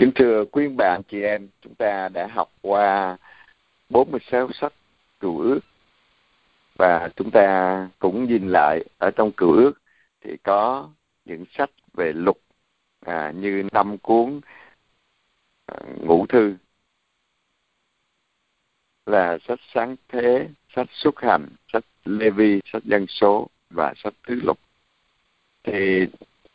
[0.00, 3.16] Kính thưa quý bạn chị em, chúng ta đã học qua
[3.88, 4.72] 46 sách
[5.20, 5.60] cựu ước
[6.78, 9.72] và chúng ta cũng nhìn lại ở trong cựu ước
[10.20, 10.90] thì có
[11.24, 12.36] những sách về luật
[13.06, 14.40] à, như năm cuốn
[15.66, 16.56] à, ngũ thư
[19.06, 24.14] là sách sáng thế, sách xuất hành, sách Lê Vi, sách dân số và sách
[24.26, 24.58] thứ lục.
[25.62, 26.06] Thì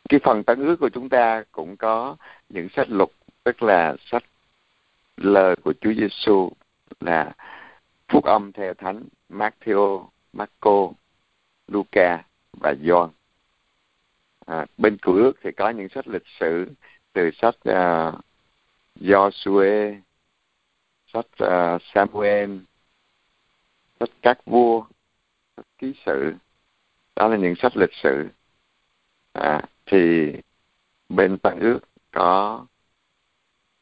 [0.08, 2.16] cái phần tấn ước của chúng ta cũng có
[2.48, 3.08] những sách luật
[3.46, 4.24] tức là sách
[5.16, 6.50] lời của Chúa Giêsu
[7.00, 7.32] là
[8.08, 10.90] phúc âm theo thánh Matthew, Marco,
[11.68, 13.08] Luca và John.
[14.46, 16.66] À, bên cựu ước thì có những sách lịch sử
[17.12, 18.14] từ sách uh,
[19.00, 20.00] Joshua,
[21.12, 22.58] sách uh, Samuel,
[24.00, 24.84] sách các vua,
[25.56, 26.34] sách ký sự.
[27.16, 28.28] Đó là những sách lịch sử.
[29.32, 30.32] À, thì
[31.08, 31.80] bên tăng ước
[32.12, 32.66] có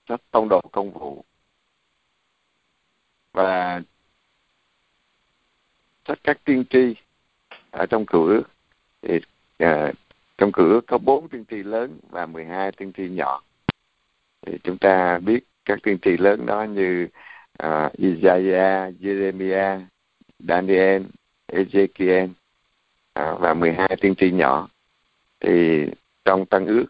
[0.08, 1.24] sách tông đồ công vụ.
[3.32, 3.82] Và
[6.08, 6.94] sách các tiên tri
[7.70, 8.42] ở trong cựu ước
[9.02, 9.20] thì
[9.58, 9.92] à,
[10.38, 13.42] trong cựu ước có bốn tiên tri lớn và 12 tiên tri nhỏ.
[14.46, 17.08] Thì chúng ta biết các tiên tri lớn đó như
[17.62, 19.80] uh, Isaiah, Jeremiah,
[20.38, 21.02] Daniel,
[21.48, 22.28] Ezekiel
[23.20, 24.68] uh, và 12 tiên tri nhỏ.
[25.40, 25.86] Thì
[26.24, 26.86] trong tăng ước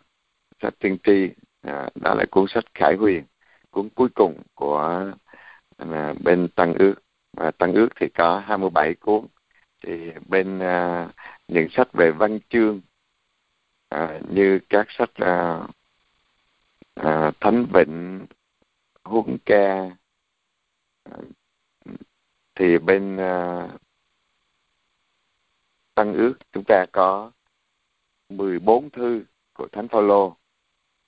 [0.63, 1.29] sách tiên tri
[1.65, 3.25] à, đó là cuốn sách khải huyền
[3.71, 5.13] cuốn cuối cùng của
[5.77, 6.95] à, bên tăng ước.
[7.33, 9.27] Và tăng ước thì có 27 cuốn.
[9.83, 11.09] Thì bên à,
[11.49, 12.81] những sách về văn chương
[13.89, 15.67] à, như các sách à,
[16.95, 18.27] à, thánh vịnh
[19.05, 19.91] huấn ca
[21.05, 21.17] à,
[22.55, 23.69] thì bên à,
[25.95, 27.33] tăng ước chúng ta có
[28.29, 30.37] 14 thư của thánh Phaolô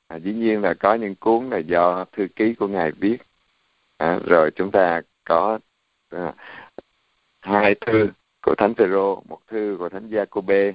[0.09, 3.19] à, dĩ nhiên là có những cuốn là do thư ký của ngài viết.
[3.97, 5.59] À, rồi chúng ta có
[6.11, 6.35] à,
[7.41, 8.09] hai thư
[8.43, 10.75] của thánh Phêrô một thư của thánh Giacôbê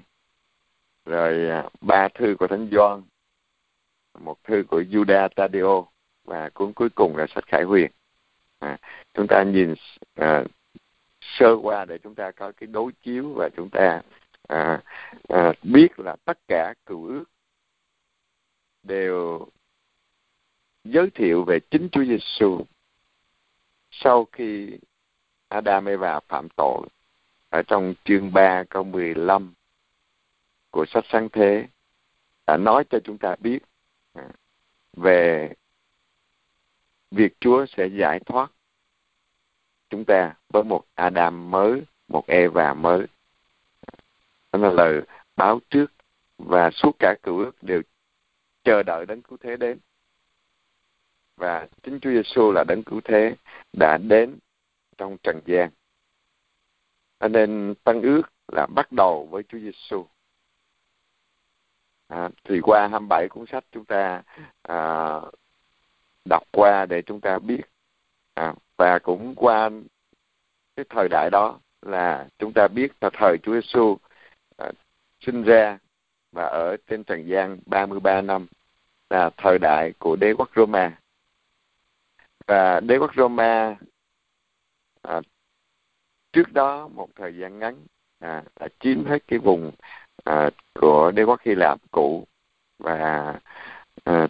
[1.06, 3.02] rồi à, ba thư của thánh Gioan
[4.20, 5.88] một thư của Juda Tadeo
[6.26, 7.92] và cuốn cuối cùng là sách Khải Huyền.
[8.60, 8.78] À,
[9.14, 9.74] chúng ta nhìn
[10.16, 10.44] à,
[11.22, 14.02] sơ qua để chúng ta có cái đối chiếu và chúng ta
[14.48, 14.82] à,
[15.30, 17.24] à, biết là tất cả cựu ước
[18.84, 19.48] đều
[20.84, 22.66] giới thiệu về chính Chúa Giêsu
[23.92, 24.78] sau khi
[25.48, 26.88] Adam Eva phạm tội
[27.50, 29.54] ở trong chương 3 câu 15
[30.72, 31.68] của sách sáng thế
[32.48, 33.60] đã nói cho chúng ta biết
[34.14, 34.30] à,
[34.94, 35.54] về
[37.12, 38.52] việc Chúa sẽ giải thoát
[39.90, 43.06] chúng ta với một Adam mới, một Eva mới.
[44.52, 45.02] Đó là lời
[45.36, 45.86] báo trước
[46.38, 47.82] và suốt cả cựu ước đều
[48.64, 49.80] chờ đợi đấng cứu thế đến.
[51.38, 53.36] Và chính Chúa Giêsu là đấng cứu thế
[53.74, 54.40] đã đến
[54.98, 55.70] trong trần gian.
[57.20, 60.06] Cho nên tăng ước là bắt đầu với Chúa Giêsu
[62.08, 64.24] à, thì qua 27 cuốn sách chúng ta
[64.62, 65.20] à,
[66.26, 67.62] đọc qua để chúng ta biết.
[68.34, 69.70] À, và cũng qua
[70.76, 73.98] cái thời đại đó là chúng ta biết là thời Chúa Giêsu
[74.58, 74.72] à,
[75.20, 75.78] sinh ra
[76.32, 78.48] và ở trên trần gian 33 năm
[79.10, 80.98] là thời đại của đế quốc Roma.
[82.48, 83.76] Và đế quốc Roma
[85.02, 85.22] à,
[86.34, 87.86] trước đó một thời gian ngắn
[88.20, 89.72] à, đã chiếm hết cái vùng
[90.24, 92.28] à, của đế quốc Hy Lạp cũ.
[92.80, 93.40] Và
[94.04, 94.28] à,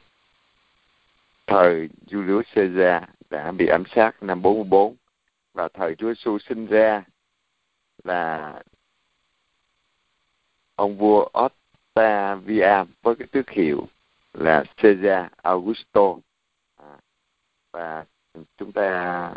[1.47, 4.95] thời Julius Caesar đã bị ám sát năm 44
[5.53, 7.03] và thời Chúa Giêsu sinh ra
[8.03, 8.53] là
[10.75, 11.29] ông vua
[11.95, 13.87] Octavian với cái tước hiệu
[14.33, 16.15] là Caesar Augusto.
[16.77, 16.97] À,
[17.71, 18.05] và
[18.57, 19.33] chúng ta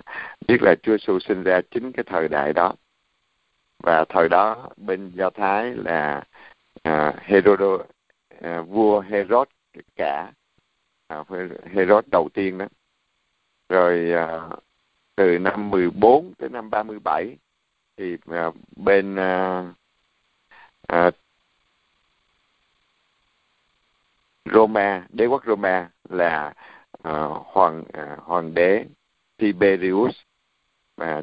[0.48, 2.75] biết là Chúa Giêsu sinh ra chính cái thời đại đó.
[3.78, 6.25] Và thời đó bên Do Thái là
[6.82, 7.78] à, Herodo
[8.42, 9.48] à, vua Herod
[9.97, 10.32] cả
[11.06, 11.24] à,
[11.72, 12.66] Herod đầu tiên đó.
[13.68, 14.48] Rồi à,
[15.16, 17.36] từ năm 14 tới năm 37
[17.97, 19.65] thì à, bên à,
[20.89, 21.10] à,
[24.44, 26.54] Roma đế quốc Roma là
[27.08, 28.84] uh, hoàng uh, hoàng đế
[29.36, 30.16] Tiberius.
[30.96, 31.22] Mà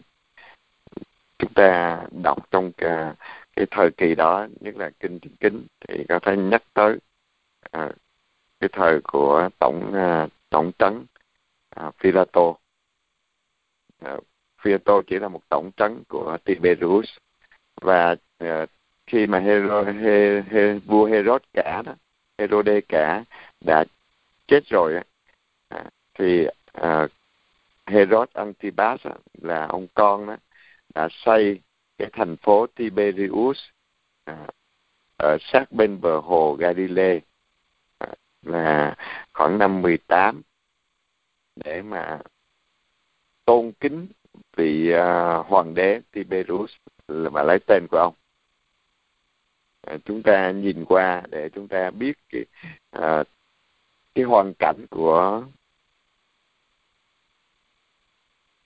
[1.40, 3.14] chúng ta đọc trong cái,
[3.56, 6.98] cái thời kỳ đó nhất là kinh thiên kính thì có thể nhắc tới
[7.78, 7.92] uh,
[8.60, 11.06] cái thời của tổng uh, tổng trấn
[11.86, 14.24] uh, Philato uh,
[14.62, 17.10] Philato chỉ là một tổng trấn của Tiberius.
[17.82, 18.70] Và uh,
[19.08, 21.94] khi mà Hero, he, he, vua Herod cả đó
[22.42, 23.24] Herode cả
[23.66, 23.84] đã
[24.48, 24.94] chết rồi
[25.70, 25.84] à,
[26.14, 27.08] thì à,
[27.86, 29.00] Herod Antipas
[29.42, 30.36] là ông con đó
[30.96, 31.60] đã xây
[31.98, 33.60] cái thành phố Tiberius
[34.26, 34.48] à,
[35.18, 37.20] ở sát bên bờ hồ Galilee
[37.98, 38.08] à,
[38.42, 38.96] là
[39.34, 40.42] khoảng năm 18
[41.56, 42.20] để mà
[43.46, 44.08] tôn kính
[44.58, 46.72] vị uh, hoàng đế Tiberius
[47.08, 48.14] mà lấy tên của ông
[50.06, 52.46] chúng ta nhìn qua để chúng ta biết cái
[52.92, 53.24] à,
[54.16, 55.44] cái hoàn cảnh của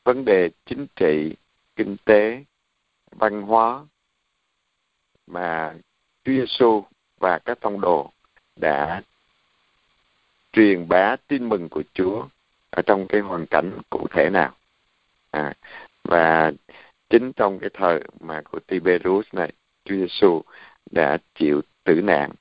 [0.03, 1.35] vấn đề chính trị
[1.75, 2.43] kinh tế
[3.11, 3.85] văn hóa
[5.27, 5.75] mà
[6.23, 6.83] Chúa Giêsu
[7.19, 8.11] và các tông đồ
[8.55, 9.01] đã
[10.51, 12.27] truyền bá tin mừng của Chúa
[12.69, 14.55] ở trong cái hoàn cảnh cụ thể nào.
[15.31, 15.53] À,
[16.03, 16.51] và
[17.09, 19.51] chính trong cái thời mà của Tiberius này
[19.85, 20.41] Chúa Giêsu
[20.91, 22.31] đã chịu tử nạn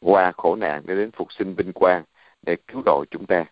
[0.00, 2.04] qua khổ nạn để đến phục sinh vinh quang
[2.42, 3.44] để cứu độ chúng ta.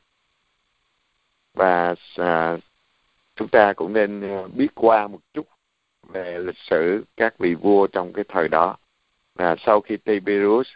[1.54, 2.56] Và à,
[3.36, 5.46] chúng ta cũng nên à, biết qua một chút
[6.08, 8.76] về lịch sử các vị vua trong cái thời đó.
[9.36, 10.68] À, sau khi Tiberius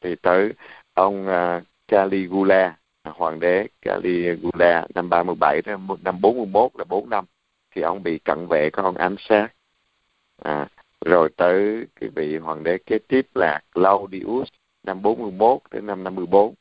[0.00, 0.52] thì tới
[0.94, 7.24] ông à, Caligula hoàng đế Caligula năm 37 đến năm 41 là 4 năm
[7.70, 9.48] thì ông bị cận vệ có ông ám sát.
[10.42, 10.68] À,
[11.04, 14.48] rồi tới cái vị hoàng đế kế tiếp là Claudius,
[14.82, 16.54] năm 41 đến năm 54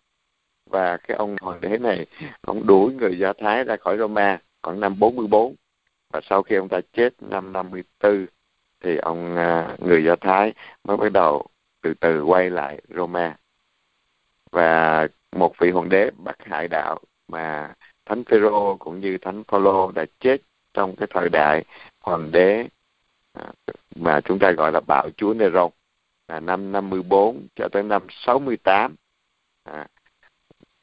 [0.69, 2.05] và cái ông hoàng đế này,
[2.41, 5.55] ông đuổi người Do Thái ra khỏi Roma khoảng năm 44
[6.13, 8.25] và sau khi ông ta chết năm 54
[8.83, 10.53] thì ông à, người Do Thái
[10.83, 11.45] mới bắt đầu
[11.81, 13.37] từ từ quay lại Roma.
[14.51, 17.73] Và một vị hoàng đế bắt hại đạo mà
[18.05, 20.37] thánh Phêrô cũng như thánh Phaolô đã chết
[20.73, 21.63] trong cái thời đại
[22.01, 22.67] hoàng đế
[23.95, 25.69] mà chúng ta gọi là bạo chúa Nero.
[26.27, 28.95] Là năm 54 cho tới năm 68
[29.63, 29.87] à,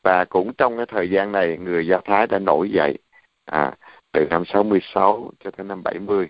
[0.02, 2.98] và cũng trong cái thời gian này người Do Thái đã nổi dậy
[3.44, 3.76] à,
[4.12, 6.28] từ năm 66 cho tới năm 70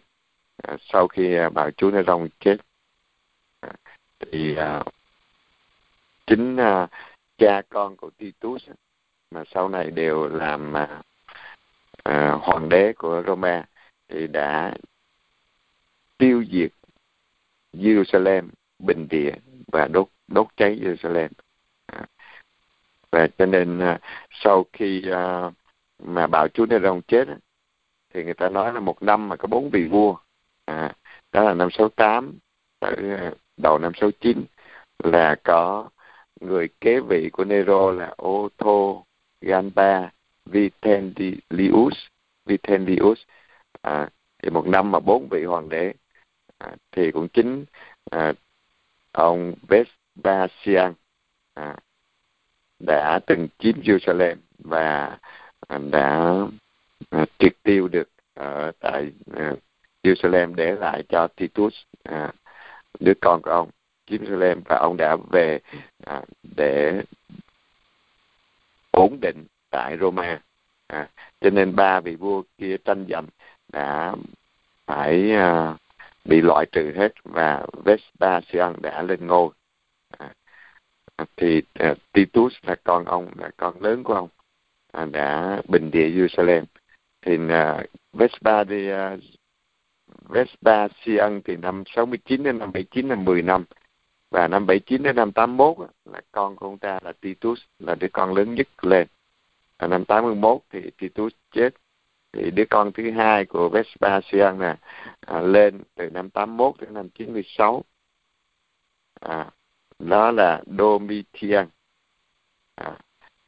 [0.62, 2.56] à, sau khi à, bạo chúa Nero chết
[3.60, 3.70] à,
[4.20, 4.82] thì à,
[6.26, 6.88] chính à,
[7.38, 8.68] cha con của Titus
[9.30, 11.02] mà sau này đều làm à,
[12.04, 13.64] à, hoàng đế của Roma
[14.08, 14.74] thì đã
[16.20, 16.70] tiêu diệt
[17.72, 19.32] Jerusalem bình địa
[19.72, 21.28] và đốt đốt cháy Jerusalem.
[21.86, 22.06] À,
[23.10, 23.98] và cho nên à,
[24.30, 25.50] sau khi à,
[26.02, 27.28] mà bảo chúa Nê-rông chết
[28.14, 30.16] thì người ta nói là một năm mà có bốn vị vua.
[30.64, 30.94] À,
[31.32, 32.38] đó là năm 68
[32.80, 34.44] tới à, đầu năm 69
[35.04, 35.88] là có
[36.40, 39.02] người kế vị của Nero là Otto
[39.40, 40.10] Gamba
[40.44, 41.94] Vitellius
[42.46, 43.18] Vitellius
[43.82, 44.08] à,
[44.42, 45.94] thì một năm mà bốn vị hoàng đế
[46.60, 47.64] à, thì cũng chính
[48.10, 48.32] à,
[49.12, 50.94] ông Vespasian
[51.54, 51.76] à,
[52.78, 55.18] đã từng chiếm Jerusalem và
[55.68, 56.34] à, đã
[57.10, 59.52] à, triệt tiêu được ở tại à,
[60.02, 62.32] Jerusalem để lại cho Titus à,
[63.00, 63.70] đứa con của ông.
[64.06, 65.58] Jerusalem và ông đã về
[66.06, 66.22] à,
[66.56, 67.02] để
[68.90, 70.40] ổn định tại Roma
[70.86, 71.08] à,
[71.40, 73.26] cho nên ba vị vua kia tranh giành
[73.72, 74.14] đã
[74.86, 75.76] phải à,
[76.24, 79.50] bị loại trừ hết và Vespasian đã lên ngôi.
[80.18, 84.28] À, thì à, Titus là con ông là con lớn của ông
[84.92, 86.64] à, đã bình địa Jerusalem.
[87.22, 89.16] Thì à, Vespasian à,
[90.28, 93.64] Vespasian thì năm 69 đến năm 79 là 10 năm.
[94.30, 98.08] Và năm 79 đến năm 81 là con của ông ta là Titus là đứa
[98.12, 99.06] con lớn nhất lên.
[99.76, 101.70] À, năm 81 thì Titus chết
[102.32, 104.76] thì đứa con thứ hai của Vespasian nè
[105.20, 107.84] à, lên từ năm 81 đến năm 96
[109.20, 109.50] à,
[109.98, 111.68] đó là Domitian.
[112.74, 112.98] À,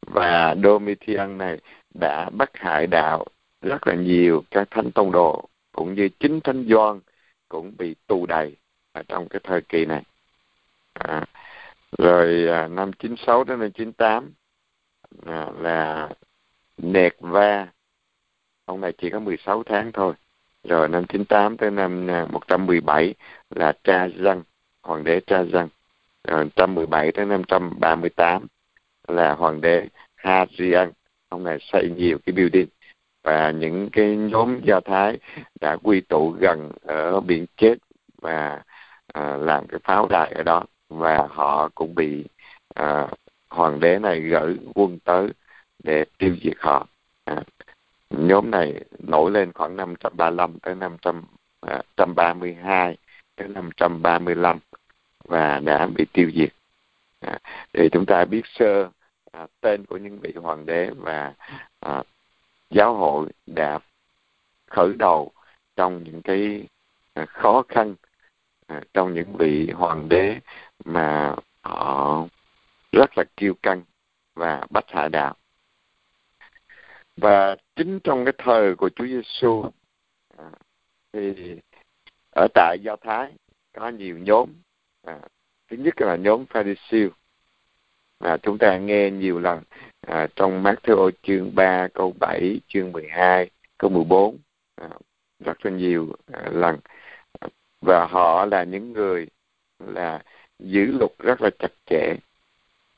[0.07, 1.59] và Domitian này
[1.93, 3.25] đã bắt hại đạo
[3.61, 6.99] rất là nhiều các thánh tông đồ cũng như chính thánh Gioan
[7.49, 8.55] cũng bị tù đầy
[8.91, 10.03] ở trong cái thời kỳ này.
[10.93, 11.25] À,
[11.97, 14.33] rồi à, năm 96 đến năm 98
[15.25, 16.09] à, là
[16.77, 17.67] nẹt va
[18.73, 20.13] ông này chỉ có 16 tháng thôi.
[20.63, 23.13] Rồi năm 98 tới năm à, 117
[23.49, 24.43] là cha dân
[24.83, 25.69] hoàng đế cha dân.
[26.27, 28.47] Rồi 117 tới năm 138
[29.07, 30.91] là hoàng đế Ha Hadrian
[31.29, 32.67] ông này xây nhiều cái building
[33.23, 35.17] và những cái nhóm do thái
[35.61, 37.75] đã quy tụ gần ở biển chết
[38.21, 38.63] và
[39.13, 40.63] à, làm cái pháo đài ở đó.
[40.89, 42.25] Và họ cũng bị
[42.75, 43.07] à,
[43.49, 45.29] hoàng đế này gửi quân tới
[45.83, 46.87] để tiêu diệt họ.
[47.25, 47.43] À,
[48.17, 52.93] nhóm này nổi lên khoảng 535 tới 532 à,
[53.35, 54.59] tới 535
[55.23, 56.49] và đã bị tiêu diệt.
[57.19, 57.39] À,
[57.73, 58.89] thì chúng ta biết sơ
[59.31, 61.33] à, tên của những vị hoàng đế và
[61.79, 62.03] à,
[62.69, 63.79] giáo hội đã
[64.67, 65.31] khởi đầu
[65.75, 66.67] trong những cái
[67.13, 67.95] à, khó khăn
[68.67, 70.39] à, trong những vị hoàng đế
[70.85, 72.25] mà họ
[72.91, 73.81] rất là kiêu căng
[74.35, 75.35] và bắt hạ đạo
[77.17, 79.65] và chính trong cái thời của Chúa Giêsu
[80.37, 80.51] à,
[81.13, 81.55] thì
[82.35, 83.33] ở tại Do Thái
[83.73, 84.49] có nhiều nhóm
[85.03, 85.19] à,
[85.69, 87.07] thứ nhất là nhóm Pharisee
[88.19, 89.63] mà chúng ta nghe nhiều lần
[90.07, 94.37] à, trong Matthew chương 3 câu 7 chương 12 câu 14
[94.75, 94.89] à,
[95.39, 96.79] rất là nhiều à, lần.
[97.81, 99.27] Và họ là những người
[99.79, 100.23] là
[100.59, 102.15] giữ luật rất là chặt chẽ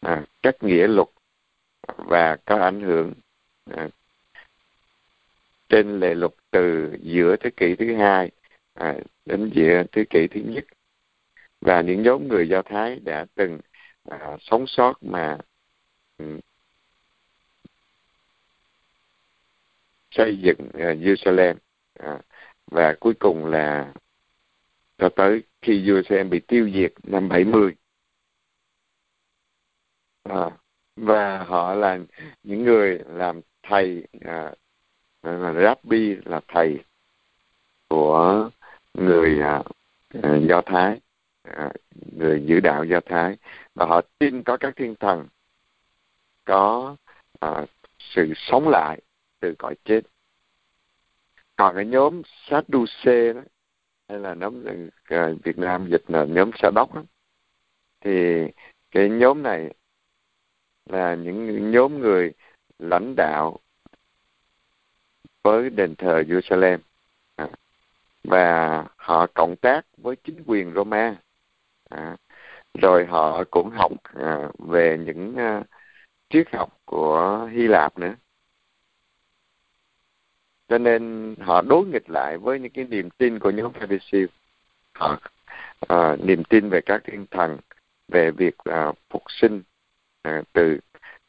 [0.02, 1.08] à, cách nghĩa luật
[1.98, 3.14] và có ảnh hưởng
[3.76, 3.90] à,
[5.70, 8.32] trên lệ luật từ giữa thế kỷ thứ hai
[8.74, 8.96] à,
[9.26, 10.66] đến giữa thế kỷ thứ nhất.
[11.62, 13.60] Và những nhóm người do thái đã từng
[14.10, 15.38] à, sống sót mà
[16.18, 16.40] um,
[20.12, 21.56] xây dựng à, Jerusalem
[22.00, 22.20] à,
[22.72, 23.94] và cuối cùng là
[24.98, 27.76] cho tới khi Jerusalem bị tiêu diệt năm 70
[30.24, 30.50] à,
[30.96, 32.00] và họ là
[32.44, 34.54] những người làm thầy à,
[35.26, 36.80] là rabbi là thầy
[37.88, 38.50] của
[38.94, 41.00] người uh, do thái
[41.50, 41.72] uh,
[42.18, 43.38] người giữ đạo do thái.
[43.76, 45.28] Và họ tin có các thiên thần
[46.46, 46.96] có
[47.46, 49.02] uh, sự sống lại
[49.40, 50.02] từ cõi chết.
[51.56, 53.42] Còn cái nhóm Sadduce đó
[54.10, 57.04] hay là nhóm uh, Việt Nam dịch là nhóm Sa đốc đó,
[58.02, 58.46] thì
[58.92, 59.74] cái nhóm này
[60.86, 62.34] là những nhóm người
[62.80, 63.60] lãnh đạo
[65.46, 66.78] với đền thờ Jerusalem.
[67.36, 67.48] À,
[68.24, 71.16] và họ cộng tác với chính quyền Roma.
[71.90, 72.18] À,
[72.74, 75.64] rồi họ cũng học à, về những à,
[76.30, 78.16] triết học của Hy Lạp nữa.
[80.68, 84.26] Cho nên họ đối nghịch lại với những cái niềm tin của nhóm Pharisee.
[84.94, 85.20] Họ
[85.88, 87.58] à, niềm tin về các thiên thần
[88.08, 89.62] về việc à, phục sinh
[90.22, 90.80] à, từ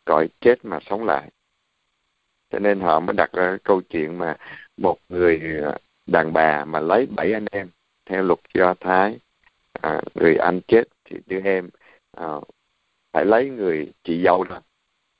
[0.04, 1.30] cõi chết mà sống lại
[2.50, 4.36] cho nên họ mới đặt ra câu chuyện mà
[4.76, 7.68] một người ờ, đàn bà mà lấy bảy anh em
[8.06, 9.18] theo luật do thái
[9.82, 11.70] à, người anh chết thì đứa em
[12.16, 12.26] à,
[13.12, 14.60] phải lấy người chị dâu đó.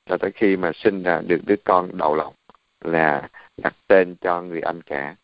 [0.05, 2.33] Cho tới khi mà sinh ra được đứa con đầu lòng
[2.81, 5.15] là đặt tên cho người anh cả.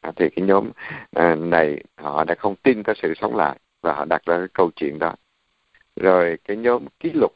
[0.00, 0.70] À, thì cái nhóm
[1.10, 4.48] à, này họ đã không tin có sự sống lại và họ đặt ra cái
[4.52, 5.14] câu chuyện đó.
[5.96, 7.32] Rồi cái nhóm ký lục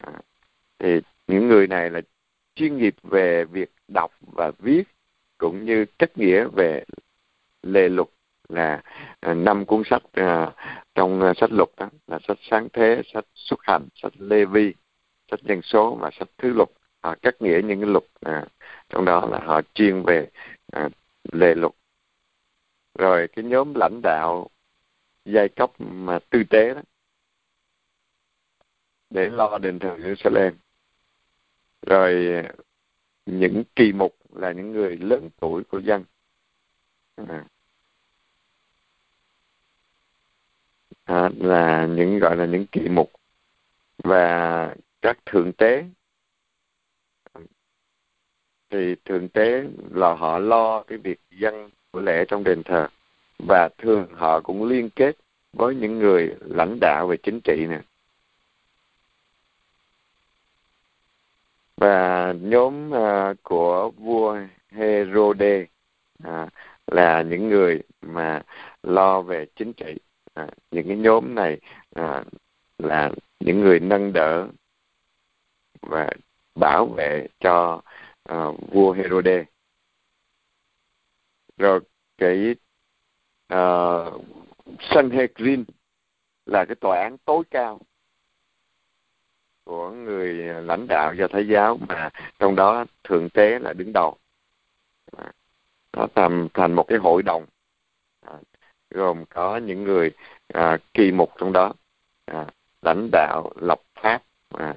[0.00, 0.12] à,
[0.78, 2.00] thì những người này là
[2.60, 4.84] chuyên nghiệp về việc đọc và viết
[5.38, 6.84] cũng như cách nghĩa về
[7.62, 8.08] lề luật
[8.48, 8.82] là
[9.20, 10.54] à, năm cuốn sách uh,
[10.94, 14.74] trong à, sách luật đó là sách sáng thế sách xuất hành sách lê vi
[15.30, 16.68] sách dân số và sách thứ luật.
[17.02, 18.46] Họ cắt nghĩa những cái luật à,
[18.88, 20.28] trong đó là họ chuyên về
[20.72, 20.88] à,
[21.32, 21.72] lề luật.
[22.98, 24.48] Rồi cái nhóm lãnh đạo
[25.24, 26.80] giai cấp mà tư tế đó
[29.10, 30.52] để lo đền thờ Jerusalem
[31.86, 32.42] rồi
[33.26, 36.04] những kỳ mục là những người lớn tuổi của dân.
[37.16, 37.44] À.
[41.04, 43.10] À, là những gọi là những kỳ mục
[43.98, 45.84] và các thượng tế.
[48.70, 52.88] Thì thượng tế là họ lo cái việc dân của lễ trong đền thờ
[53.38, 55.16] và thường họ cũng liên kết
[55.52, 57.80] với những người lãnh đạo về chính trị nè.
[61.80, 65.66] Và nhóm uh, của vua Herode
[66.24, 66.48] à,
[66.86, 68.42] là những người mà
[68.82, 69.98] lo về chính trị.
[70.34, 71.60] À, những cái nhóm này
[71.94, 72.24] à,
[72.78, 73.10] là
[73.40, 74.48] những người nâng đỡ
[75.82, 76.10] và
[76.54, 77.82] bảo vệ cho
[78.32, 79.44] uh, vua Herode.
[81.58, 81.80] Rồi
[82.18, 82.54] cái
[83.54, 84.24] uh,
[84.80, 85.64] Sanhedrin
[86.46, 87.80] là cái tòa án tối cao
[89.70, 94.16] của người lãnh đạo do thái giáo mà trong đó thượng tế là đứng đầu.
[95.96, 97.46] Nó thành thành một cái hội đồng.
[98.26, 98.34] À,
[98.90, 100.10] gồm có những người
[100.54, 101.72] à, kỳ mục trong đó.
[102.26, 102.46] À,
[102.82, 104.22] lãnh đạo lập pháp
[104.58, 104.74] à,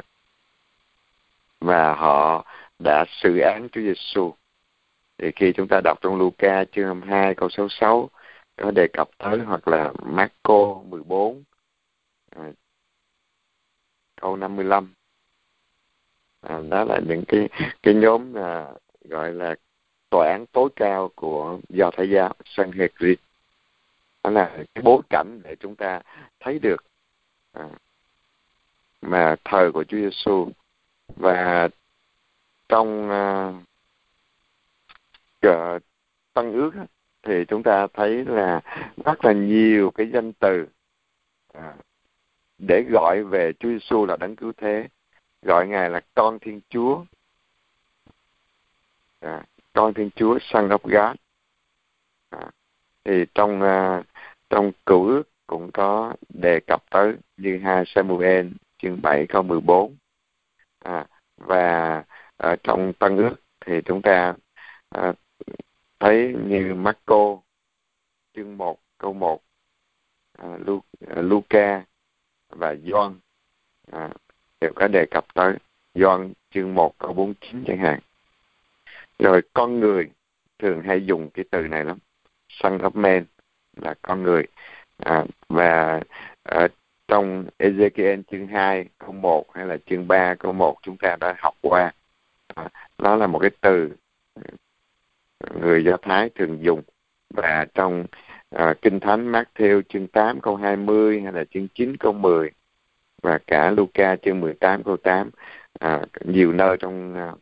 [1.60, 2.46] và họ
[2.80, 4.34] đã xử án Chúa Giêsu
[5.18, 8.10] thì khi chúng ta đọc trong Luca chương 2 câu 66
[8.58, 11.44] có đề cập tới hoặc là Marco 14
[14.24, 14.94] câu 55
[16.42, 17.50] à, đó là những cái
[17.84, 18.68] cái nhóm à,
[19.02, 19.56] gọi là
[20.10, 23.20] tòa án tối cao của do thái giáo Sanhedrin
[24.24, 26.02] đó là cái bối cảnh để chúng ta
[26.40, 26.84] thấy được
[27.52, 27.70] à,
[29.02, 30.50] mà thời của Chúa Giêsu
[31.16, 31.70] và
[32.70, 33.54] trong à,
[35.48, 35.82] uh,
[36.34, 36.72] tăng ước
[37.24, 38.62] thì chúng ta thấy là
[39.06, 40.66] rất là nhiều cái danh từ
[41.54, 41.74] à,
[42.68, 44.88] để gọi về Chúa Giêsu là đấng cứu thế.
[45.42, 47.06] Gọi ngài là con Thiên Chúa.
[49.20, 51.18] À, con Thiên Chúa Son of God.
[52.30, 52.52] À,
[53.04, 54.06] thì trong uh,
[54.50, 59.96] trong cựu ước cũng có đề cập tới như hai Samuel chương 7 câu 14
[60.80, 62.04] à, và
[62.38, 64.36] ở trong tân ước thì chúng ta
[64.90, 65.14] à,
[66.00, 67.38] thấy như Marco
[68.34, 69.42] chương 1 câu 1
[70.38, 71.86] à, Lu, à, Luca
[72.56, 73.14] và John
[73.92, 74.10] à,
[74.62, 75.58] đều có đề cập tới
[75.96, 78.00] John chương 1 câu 49 chẳng hạn.
[79.20, 80.10] Rồi con người
[80.60, 81.98] thường hay dùng cái từ này lắm
[82.50, 83.26] son of man
[83.76, 84.44] là con người.
[84.98, 86.02] À, và
[86.44, 86.68] ở
[87.08, 91.36] trong Ezekiel chương 2 câu 1 hay là chương 3 câu 1 chúng ta đã
[91.38, 91.92] học qua
[92.56, 93.90] à, nó là một cái từ
[95.62, 96.82] người Do Thái thường dùng
[97.30, 98.06] và trong
[98.54, 102.52] à, Kinh Thánh Matthew chương 8 câu 20 hay là chương 9 câu 10
[103.22, 105.30] và cả Luca chương 18 câu 8
[105.80, 107.34] à, nhiều nơi trong à,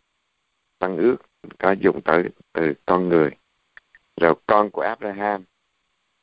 [0.80, 1.18] Tăng ước
[1.60, 3.30] có dùng tới từ con người.
[4.22, 5.44] Rồi con của Abraham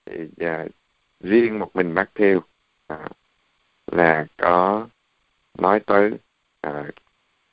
[0.07, 0.66] thì à,
[1.21, 2.40] riêng một mình Matthew
[2.87, 3.09] à,
[3.87, 4.88] là có
[5.59, 6.12] nói tới
[6.61, 6.85] à,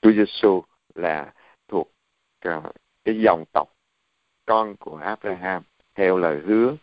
[0.01, 0.63] Chúa Giêsu
[0.95, 1.33] là
[1.67, 1.91] thuộc
[2.39, 2.61] à,
[3.03, 3.67] cái dòng tộc
[4.45, 5.63] con của Abraham
[5.95, 6.75] theo lời hứa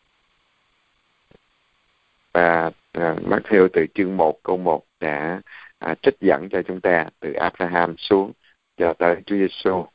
[2.32, 5.40] và à, à Matthew từ chương 1 câu 1 đã
[5.78, 8.32] à, trích dẫn cho chúng ta từ Abraham xuống
[8.76, 9.86] cho tới Chúa Giêsu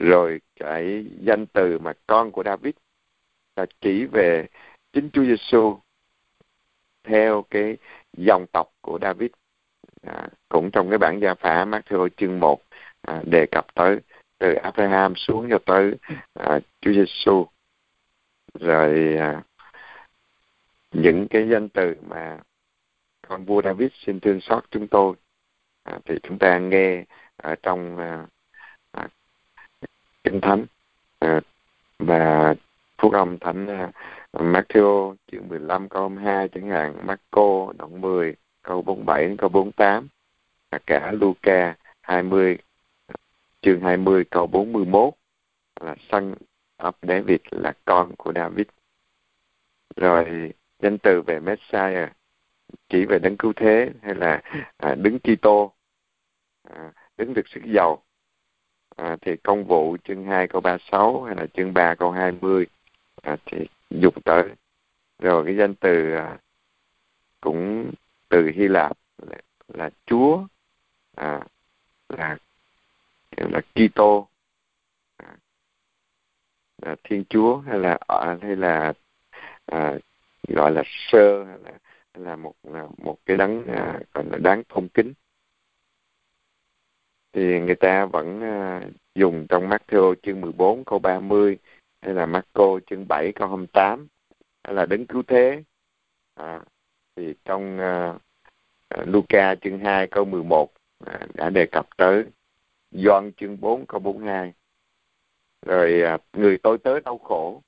[0.00, 2.74] rồi cái danh từ mà con của David
[3.56, 4.46] là chỉ về
[4.92, 5.78] chính Chúa Giêsu
[7.04, 7.76] theo cái
[8.16, 9.30] dòng tộc của David.
[10.02, 12.62] À, cũng trong cái bản gia phả Matthew chương 1
[13.02, 13.98] à, đề cập tới
[14.38, 15.94] từ Abraham xuống cho tới
[16.34, 17.46] à, Chúa Giêsu
[18.60, 19.42] rồi à,
[20.92, 22.38] những cái danh từ mà
[23.28, 25.14] con vua David xin thương xót chúng tôi
[25.82, 27.04] à, thì chúng ta nghe
[27.36, 28.26] ở trong à,
[28.90, 29.08] à,
[30.24, 30.66] kinh thánh
[31.18, 31.40] à,
[31.98, 32.54] và
[32.98, 33.90] phúc âm thánh à,
[34.32, 40.08] Matthew chương 15 câu 2 chẳng hạn Marco đoạn 10 câu 47 đến câu 48
[40.70, 42.58] và cả Luca 20
[43.62, 45.14] chương 20 câu 41
[45.80, 46.34] là son
[46.78, 48.66] of David là con của David.
[49.96, 52.12] Rồi danh từ về Messiah
[52.88, 54.42] chỉ về đấng cứu thế hay là
[54.76, 55.72] à, đứng Kitô.
[56.62, 58.02] À, đứng được sức giàu.
[58.96, 62.66] À, thì công vụ chương 2 câu 36 hay là chương 3 câu 20
[63.22, 64.44] à, thì dùng tới.
[65.18, 66.38] Rồi cái danh từ à,
[67.40, 67.92] cũng
[68.28, 69.38] từ Hy Lạp là,
[69.68, 70.46] là Chúa
[71.16, 71.40] à,
[72.08, 72.36] là
[73.36, 74.28] là Kitô.
[75.16, 75.36] À,
[76.82, 78.92] là Thiên Chúa hay là à, hay là
[79.66, 79.98] à,
[80.48, 81.70] gọi là sơ hay là,
[82.14, 82.54] hay là một
[82.98, 85.12] một cái đấng à, gọi là đáng tôn kính.
[87.32, 88.82] Thì người ta vẫn à,
[89.14, 91.58] dùng trong Matthew chương 14 câu 30
[92.00, 94.08] hay là Marco chương 7 câu 28
[94.64, 95.62] hay là đấng cứu thế.
[96.34, 96.60] À,
[97.16, 98.20] thì trong uh,
[99.06, 100.72] Luca chương 2 câu 11
[101.06, 102.24] à, đã đề cập tới
[102.90, 104.52] Gioan chương 4 câu 42
[105.66, 107.62] rồi à, người tôi tới đau khổ.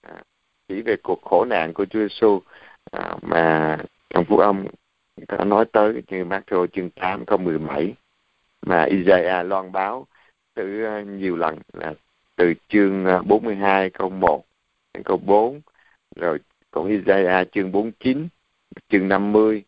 [0.00, 0.22] À,
[0.68, 2.40] chỉ về cuộc khổ nạn của Chúa Giêsu
[2.92, 3.78] à, mà
[4.10, 4.64] trong phúc âm
[5.28, 7.94] có nói tới như Matthew chương 8 câu 17
[8.66, 10.06] mà Isaiah loan báo
[10.54, 11.94] từ à, nhiều lần là
[12.36, 14.44] từ chương à, 42 câu 1
[14.94, 15.60] đến câu 4
[16.16, 16.38] rồi
[16.70, 18.28] cũng Isaiah chương 49
[18.88, 19.64] chương 50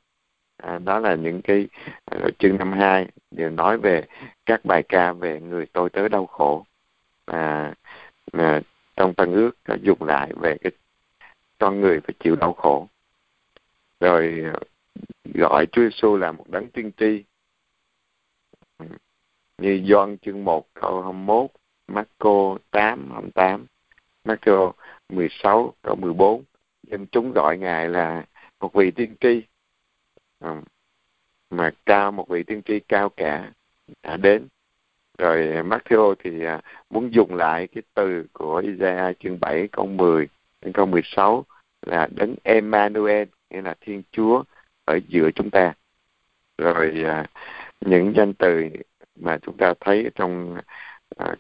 [0.56, 1.68] à, đó là những cái
[2.04, 4.04] à, rồi chương 52 đều nói về
[4.46, 6.64] các bài ca về người tôi tới đau khổ
[7.26, 7.74] à,
[8.32, 8.61] à,
[8.96, 10.72] trong tân ước đã dùng lại về cái
[11.58, 12.88] cho người phải chịu đau khổ.
[14.00, 14.60] Rồi ờ,
[15.34, 17.24] gọi Chúa Giêsu là một đấng tiên tri.
[19.58, 21.50] Như Gioan chương 1 câu 21
[21.86, 23.66] Marco 8 28
[24.24, 24.72] Marco
[25.08, 26.44] 16 câu 14
[26.82, 28.24] dân chúng gọi ngài là
[28.60, 29.42] một vị tiên tri.
[30.38, 30.62] Ờ,
[31.50, 33.52] mà cao, một vị tiên tri cao cả
[34.02, 34.48] đã đến.
[35.18, 40.28] Rồi Matthew thì ờ, muốn dùng lại cái từ của Isaiah chương 7 câu 10
[40.66, 41.44] đến câu 16
[41.83, 44.44] là đấng Emmanuel nghĩa là Thiên Chúa
[44.85, 45.74] ở giữa chúng ta.
[46.59, 47.26] Rồi à,
[47.81, 48.68] những danh từ
[49.16, 50.57] mà chúng ta thấy trong
[51.16, 51.37] à,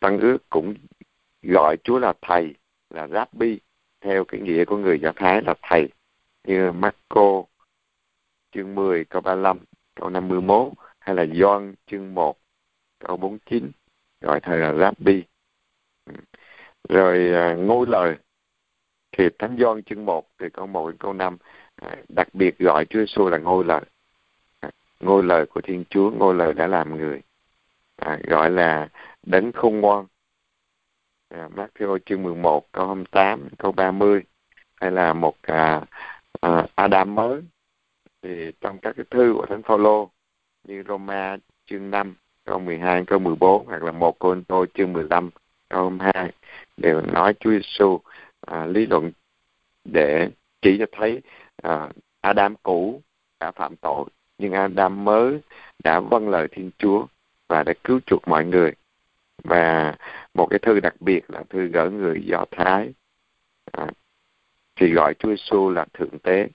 [0.00, 0.74] tăng ước cũng
[1.42, 2.54] gọi Chúa là thầy
[2.90, 3.58] là Rabbi
[4.00, 5.88] theo cái nghĩa của người Do Thái là thầy.
[6.44, 7.44] Như Marco
[8.52, 9.58] chương 10 câu 35
[9.94, 12.38] câu 51 hay là John chương 1
[12.98, 13.70] câu 49
[14.20, 15.24] gọi thầy là Rabbi.
[16.04, 16.12] Ừ
[16.88, 18.16] rồi à, ngôi lời.
[19.12, 21.36] Thì thánh Gioan chương 1 thì câu 1 đến câu 5
[22.08, 23.80] đặc biệt gọi Chúa Giêsu là ngôi lời.
[24.60, 27.22] À, ngôi lời của Thiên Chúa ngôi lời đã làm người.
[27.96, 28.88] À, gọi là
[29.22, 30.06] đấng khôn ngoan.
[31.28, 34.22] À, Matthew chương 11 câu 28 câu 30
[34.80, 35.84] hay là một à,
[36.40, 37.42] à, Adam mới.
[38.22, 40.10] Thì trong các cái thư của thánh Phaolô
[40.64, 41.36] như Roma
[41.66, 42.14] chương 5
[42.44, 45.30] câu 12 câu 14 hoặc là một Cô Tô chương 15
[45.68, 46.32] câu 2
[46.78, 48.00] đều nói Chúa Giêsu
[48.40, 49.12] à, lý luận
[49.84, 50.30] để
[50.62, 51.20] chỉ cho thấy
[51.62, 51.88] à,
[52.20, 53.02] Adam cũ
[53.40, 54.04] đã phạm tội
[54.38, 55.40] nhưng Adam mới
[55.84, 57.06] đã vâng lời Thiên Chúa
[57.48, 58.72] và đã cứu chuộc mọi người.
[59.44, 59.96] Và
[60.34, 62.92] một cái thư đặc biệt là thư gửi người Do Thái
[63.72, 63.86] à,
[64.76, 66.48] thì gọi Chúa Giêsu là thượng tế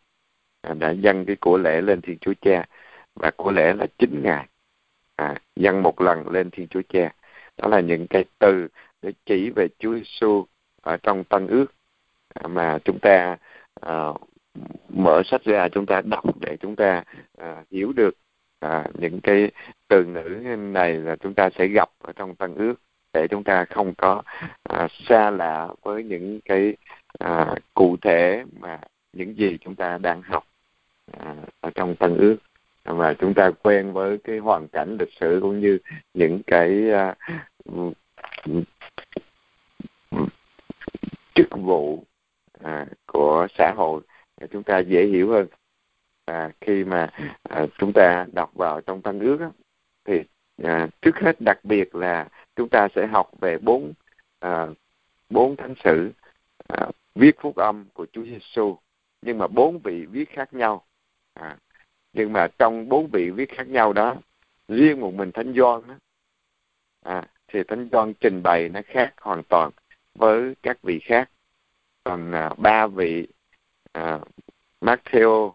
[0.61, 2.65] à, đã dâng cái của lễ lên Thiên Chúa Cha.
[3.15, 4.47] Và của lễ là chính ngài
[5.15, 7.13] à, dâng một lần lên Thiên Chúa Cha.
[7.57, 8.67] Đó là những cái từ
[9.03, 10.45] để chỉ về Chúa Giêsu
[10.81, 11.65] ở trong Tân ước.
[12.33, 13.37] À, mà chúng ta
[13.81, 14.13] à,
[14.89, 17.03] mở sách ra chúng ta đọc để chúng ta
[17.37, 18.15] à, hiểu được
[18.59, 19.51] à, những cái
[19.87, 22.75] từ ngữ này là chúng ta sẽ gặp ở trong Tân ước
[23.13, 24.21] để chúng ta không có
[24.63, 26.75] à, xa lạ với những cái
[27.19, 28.79] à, cụ thể mà
[29.13, 30.43] những gì chúng ta đang học
[31.19, 32.37] à, ở trong Tân ước.
[32.83, 35.77] Và chúng ta quen với cái hoàn cảnh lịch sử cũng như
[36.13, 37.15] những cái à,
[41.35, 42.03] chức vụ
[42.59, 44.01] à, của xã hội
[44.41, 45.47] để chúng ta dễ hiểu hơn.
[46.25, 47.09] À, khi mà
[47.43, 49.49] à, chúng ta đọc vào trong tăng ước á,
[50.05, 50.23] thì
[50.63, 53.93] à, trước hết đặc biệt là chúng ta sẽ học về bốn
[54.39, 54.67] à,
[55.29, 56.11] bốn thánh sử
[56.67, 58.77] à, viết phúc âm của Chúa Giêsu
[59.21, 60.85] nhưng mà bốn vị viết khác nhau
[61.33, 61.57] à,
[62.13, 64.15] nhưng mà trong bốn vị viết khác nhau đó
[64.67, 65.95] riêng một mình thánh Gioan đó
[67.03, 69.71] à, thì thánh Gioan trình bày nó khác hoàn toàn
[70.15, 71.29] với các vị khác.
[72.03, 73.27] Còn à, ba vị
[73.91, 74.19] à,
[74.81, 75.53] Matthew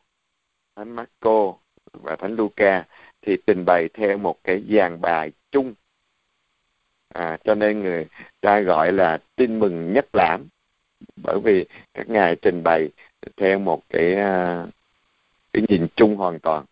[0.77, 1.55] thánh Marco
[1.93, 2.85] và thánh Luca
[3.23, 5.75] thì trình bày theo một cái dàn bài chung.
[7.09, 8.07] À, cho nên người
[8.41, 10.49] ta gọi là tin mừng nhất lãm.
[11.17, 12.91] Bởi vì các ngài trình bày
[13.37, 14.67] theo một cái à,
[15.53, 16.65] cái nhìn chung hoàn toàn.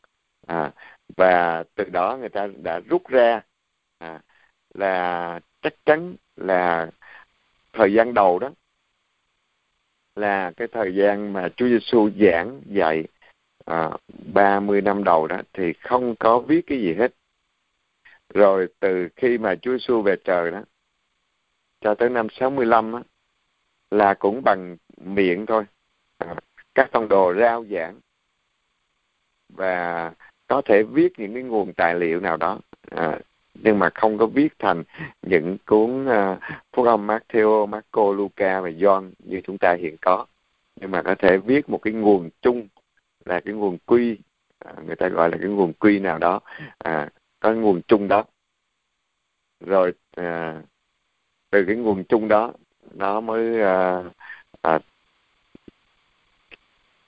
[0.46, 0.72] À,
[1.16, 3.40] và từ đó người ta đã rút ra
[3.98, 4.20] à,
[4.74, 6.90] là chắc chắn là
[7.76, 8.50] thời gian đầu đó
[10.16, 13.04] là cái thời gian mà Chúa Giêsu giảng dạy
[13.64, 13.90] à,
[14.34, 17.14] 30 năm đầu đó thì không có viết cái gì hết.
[18.34, 20.62] Rồi từ khi mà Chúa Giêsu về trời đó
[21.80, 23.02] cho tới năm 65 á
[23.90, 25.64] là cũng bằng miệng thôi.
[26.18, 26.34] À,
[26.74, 28.00] các tông đồ rao giảng
[29.48, 30.12] và
[30.46, 32.60] có thể viết những cái nguồn tài liệu nào đó
[32.90, 33.18] à,
[33.62, 34.84] nhưng mà không có viết thành
[35.22, 36.38] những cuốn uh,
[36.72, 40.26] phúc âm Matthew, Marco, Luca và John như chúng ta hiện có.
[40.80, 42.68] Nhưng mà có thể viết một cái nguồn chung
[43.24, 44.18] là cái nguồn quy
[44.58, 46.40] à, người ta gọi là cái nguồn quy nào đó
[46.78, 47.08] à,
[47.40, 48.24] có nguồn chung đó.
[49.60, 50.62] Rồi à,
[51.50, 52.52] từ cái nguồn chung đó
[52.94, 54.02] nó mới à,
[54.62, 54.78] à,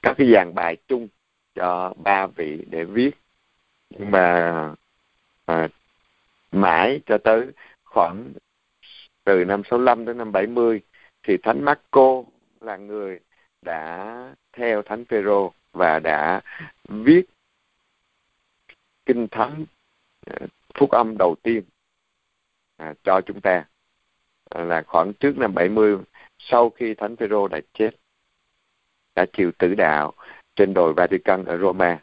[0.03, 1.09] có cái dàn bài chung
[1.55, 3.11] cho ba vị để viết.
[3.91, 4.75] Nhưng mà
[5.47, 5.69] à,
[6.61, 7.47] mãi cho tới
[7.85, 8.33] khoảng
[9.25, 10.81] từ năm 65 đến năm 70
[11.23, 12.23] thì thánh Marco
[12.61, 13.21] là người
[13.63, 16.41] đã theo thánh Phêrô và đã
[16.89, 17.23] viết
[19.07, 19.65] kinh thánh
[20.27, 21.63] ờ, phúc âm đầu tiên
[22.77, 23.65] à, cho chúng ta
[24.51, 25.97] à, là khoảng trước năm 70
[26.39, 27.91] sau khi thánh Phêrô đã chết
[29.15, 30.13] đã chịu tử đạo
[30.57, 32.03] trên đồi Vatican ở Roma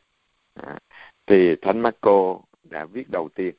[0.53, 0.77] à,
[1.25, 3.55] thì thánh Marco đã viết đầu tiên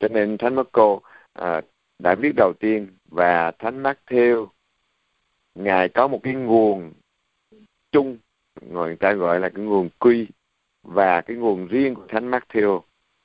[0.00, 1.00] cho nên thánh Marco
[1.32, 1.60] à,
[1.98, 4.48] đã viết đầu tiên và thánh Matthew
[5.54, 6.92] ngài có một cái nguồn
[7.92, 8.18] chung
[8.60, 10.28] người ta gọi là cái nguồn quy
[10.82, 12.80] và cái nguồn riêng của thánh Matthew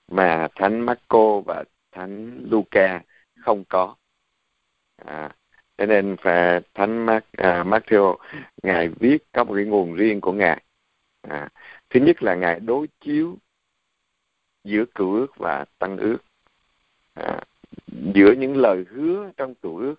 [0.07, 3.01] mà thánh Marco và thánh Luca
[3.39, 3.95] không có.
[4.95, 5.35] À,
[5.77, 8.17] cho nên và thánh Mark, à, Matthew
[8.63, 10.63] ngài viết có một cái nguồn riêng của ngài.
[11.21, 11.49] À,
[11.89, 13.37] thứ nhất là ngài đối chiếu
[14.63, 16.17] giữa cựu ước và tăng ước
[17.15, 17.39] à,
[17.87, 19.95] giữa những lời hứa trong cựu ước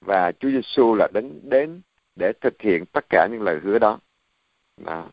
[0.00, 1.80] và Chúa Giêsu là đến đến
[2.16, 3.98] để thực hiện tất cả những lời hứa đó.
[4.76, 5.08] đó.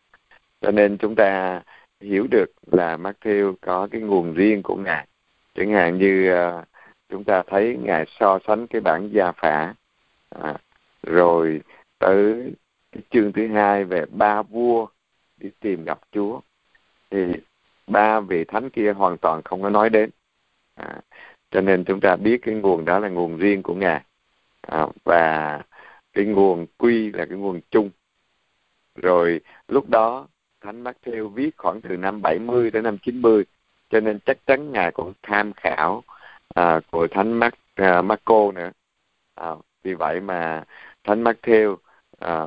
[0.60, 1.62] Cho nên chúng ta
[2.00, 5.06] hiểu được là Matthew có cái nguồn riêng của ngài.
[5.54, 6.64] Chẳng hạn như uh,
[7.08, 9.74] chúng ta thấy ngài so sánh cái bản gia phả
[10.30, 10.54] à,
[11.02, 11.60] rồi
[11.98, 12.52] tới
[12.92, 14.86] cái chương thứ hai về ba vua
[15.36, 16.40] đi tìm gặp Chúa
[17.10, 17.18] thì
[17.86, 20.10] ba vị thánh kia hoàn toàn không có nói đến
[20.78, 21.00] à,
[21.50, 24.02] cho nên chúng ta biết cái nguồn đó là nguồn riêng của ngài.
[24.60, 25.60] À, và
[26.12, 27.90] cái nguồn quy là cái nguồn chung.
[28.96, 30.26] Rồi lúc đó
[30.60, 33.44] thánh Matthew viết khoảng từ năm 70 đến năm 90
[33.90, 36.02] cho nên chắc chắn ngài cũng tham khảo
[36.54, 38.70] à, của thánh Mark à, Marco nữa.
[39.34, 39.50] À,
[39.82, 40.64] vì vậy mà
[41.04, 41.76] thánh Matthew
[42.18, 42.46] à,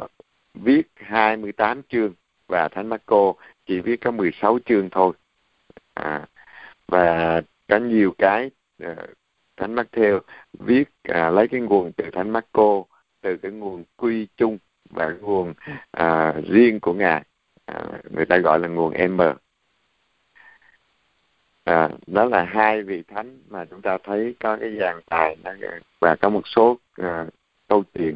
[0.53, 2.13] viết 28 chương
[2.47, 3.33] và thánh Marco
[3.65, 5.13] chỉ viết có 16 chương thôi.
[5.93, 6.27] À,
[6.87, 8.51] và có nhiều cái
[8.83, 9.09] ờ, uh,
[9.57, 10.19] thánh theo.
[10.59, 12.83] Viết à, lấy cái nguồn từ thánh Marco
[13.21, 14.57] từ cái nguồn quy chung
[14.89, 15.53] và cái nguồn
[15.91, 17.23] à, riêng của ngài.
[17.65, 19.21] À, người ta gọi là nguồn M
[21.63, 25.37] à, đó là hai vị thánh mà chúng ta thấy có cái dàn tài
[26.01, 27.25] và có một số à,
[27.67, 28.15] câu chuyện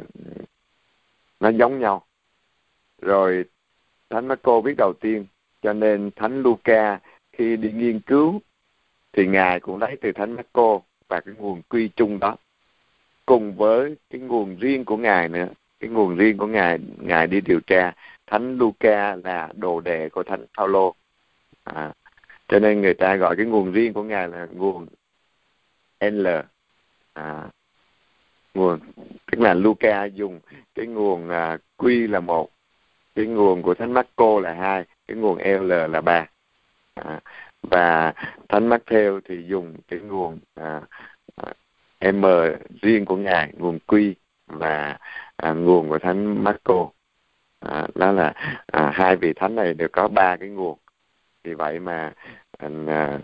[1.40, 2.06] nó giống nhau.
[3.02, 3.46] Rồi
[4.10, 5.26] thánh Marco viết đầu tiên
[5.62, 7.00] cho nên thánh Luca
[7.32, 8.42] khi đi nghiên cứu
[9.16, 12.36] thì ngài cũng lấy từ thánh Marco và cái nguồn quy chung đó
[13.26, 15.48] cùng với cái nguồn riêng của ngài nữa.
[15.80, 17.94] Cái nguồn riêng của ngài ngài đi điều tra
[18.28, 20.96] thánh Luca là đồ đệ của thánh Phaolô.
[21.64, 21.94] À,
[22.48, 24.88] cho nên người ta gọi cái nguồn riêng của ngài là nguồn
[26.00, 26.28] L.
[27.14, 27.50] À,
[28.54, 28.80] nguồn
[29.32, 30.40] tức là Luca dùng
[30.76, 32.50] cái nguồn à, Q là một
[33.16, 36.28] cái nguồn của thánh Marco là hai cái nguồn L là ba.
[36.96, 37.20] À,
[37.72, 38.14] và
[38.50, 40.82] thánh Matthew thì dùng cái nguồn à,
[41.36, 41.54] à,
[42.12, 42.26] M
[42.82, 44.14] riêng của ngài nguồn Q
[44.48, 44.98] và
[45.36, 46.90] à, nguồn của thánh Marco.
[47.60, 48.34] À, đó là
[48.68, 50.78] à, hai vị thánh này đều có ba cái nguồn.
[51.44, 52.14] Vì vậy mà
[52.58, 53.20] à, à,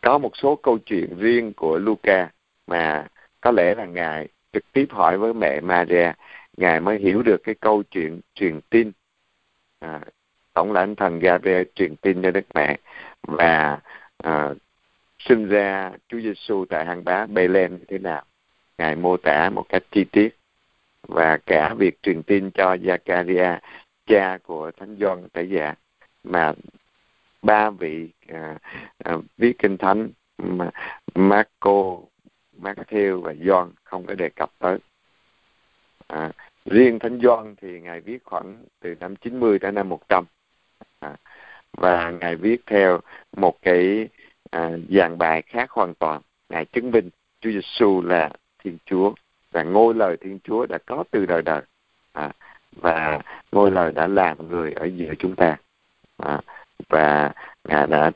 [0.00, 2.30] có một số câu chuyện riêng của Luca
[2.66, 3.06] mà
[3.40, 6.12] có lẽ là ngài trực tiếp hỏi với mẹ Maria.
[6.56, 8.92] Ngài mới hiểu được cái câu chuyện truyền tin
[9.80, 10.00] à,
[10.54, 12.78] tổng lãnh thần Gabriel truyền tin cho Đức Mẹ
[13.22, 13.80] và
[14.16, 14.50] à,
[15.18, 18.22] sinh ra Chúa Giêsu tại hang đá Bethlehem như thế nào
[18.78, 20.36] ngài mô tả một cách chi tiết
[21.08, 23.58] và cả việc truyền tin cho Zakaria
[24.06, 25.74] cha của thánh Gioan tẩy giả
[26.24, 26.52] mà
[27.42, 28.58] ba vị à,
[28.98, 30.70] à, viết kinh thánh mà
[31.14, 31.96] Marco,
[32.60, 34.78] Matthew và John không có đề cập tới.
[36.06, 36.30] À,
[36.64, 40.24] riêng thánh Gioan thì ngài viết khoảng từ năm 90 đến năm 100 trăm
[41.72, 43.00] và ngài viết theo
[43.36, 44.08] một cái
[44.50, 46.20] à, dàn bài khác hoàn toàn.
[46.48, 49.12] Ngài chứng minh Chúa Giêsu là Thiên Chúa
[49.52, 51.62] và ngôi lời Thiên Chúa đã có từ đời đời.
[52.12, 52.30] À,
[52.72, 53.20] và
[53.52, 55.56] ngôi lời đã làm người ở giữa chúng ta.
[56.16, 56.40] À,
[56.88, 57.32] và
[57.64, 58.10] ngài đã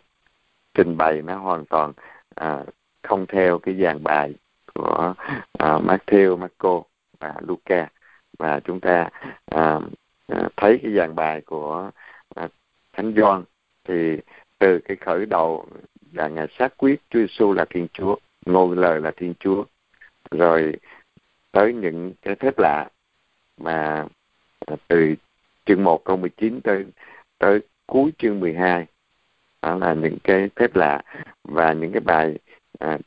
[0.74, 1.92] trình bày nó hoàn toàn
[2.34, 2.64] à,
[3.02, 4.34] không theo cái dàn bài
[4.74, 5.14] của
[5.58, 6.82] à, Matthew, Marco
[7.20, 7.88] và Luca.
[8.38, 9.08] Và chúng ta
[9.46, 9.80] à,
[10.28, 11.90] à, thấy cái dàn bài của
[12.34, 12.48] à,
[12.98, 13.44] Thánh Gioan
[13.84, 14.16] thì
[14.58, 15.66] từ cái khởi đầu
[16.12, 19.64] là ngài xác quyết Chúa Giêsu là Thiên Chúa, ngôi lời là Thiên Chúa,
[20.30, 20.74] rồi
[21.52, 22.88] tới những cái phép lạ
[23.58, 24.06] mà
[24.66, 25.14] à, từ
[25.66, 26.86] chương 1 câu 19 tới
[27.38, 28.86] tới cuối chương 12
[29.62, 31.02] đó là những cái phép lạ
[31.44, 32.38] và những cái bài
[32.78, 32.98] à,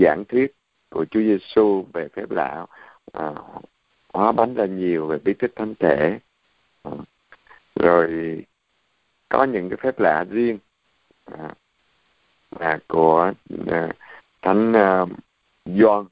[0.00, 0.54] giảng thuyết
[0.90, 2.66] của Chúa Giêsu về phép lạ
[3.12, 3.32] à,
[4.12, 6.18] hóa bánh ra nhiều về bí tích thánh thể.
[6.82, 6.90] À,
[7.74, 8.42] rồi
[9.30, 10.58] có những cái phép lạ riêng
[11.24, 11.54] à,
[12.60, 13.32] là của
[13.66, 13.88] à,
[14.42, 15.06] thánh à,
[15.64, 16.04] Gioan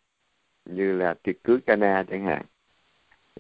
[0.65, 2.43] như là tiệc cưới Cana chẳng hạn.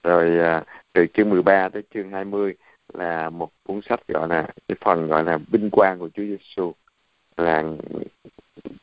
[0.03, 2.55] Rồi à, từ chương 13 tới chương 20
[2.95, 6.73] là một cuốn sách gọi là cái phần gọi là vinh quang của Chúa Giêsu
[7.37, 7.64] là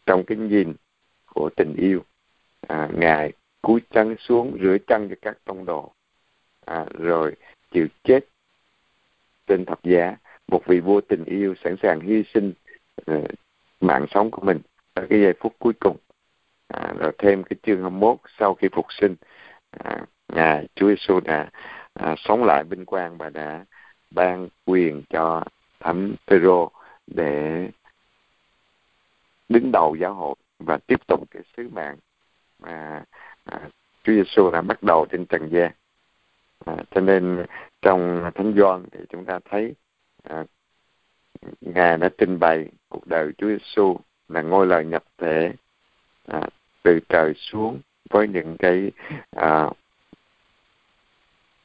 [0.05, 0.73] trong cái nhìn
[1.25, 2.03] của tình yêu.
[2.67, 3.31] À, ngài
[3.62, 5.91] cúi chân xuống rửa chân cho các tông đồ.
[6.65, 7.36] À, rồi
[7.71, 8.19] chịu chết
[9.47, 10.15] trên thập giá
[10.47, 12.53] một vị vua tình yêu sẵn sàng hy sinh
[13.12, 13.25] uh,
[13.81, 14.60] mạng sống của mình
[14.93, 15.97] ở cái giây phút cuối cùng
[16.67, 19.15] à, rồi thêm cái chương 21 sau khi phục sinh
[19.69, 21.49] à, ngài Chúa Giêsu đã
[21.93, 23.65] à, sống lại vinh quang và đã
[24.12, 25.43] ban quyền cho
[25.79, 26.71] thánh Phêrô
[27.08, 27.67] để
[29.49, 31.97] đứng đầu giáo hội và tiếp tục cái sứ mạng
[32.60, 33.03] mà
[33.45, 33.69] à,
[34.03, 35.71] Chúa Giêsu đã bắt đầu trên trần gian.
[36.65, 37.45] À, cho nên
[37.81, 39.73] trong Thánh Gioan thì chúng ta thấy
[40.29, 40.45] à,
[41.61, 43.97] ngài đã trình bày cuộc đời Chúa Giêsu
[44.29, 45.53] là ngôi lời nhập thể
[46.27, 46.41] à,
[46.83, 48.91] từ trời xuống với những cái
[49.31, 49.69] à,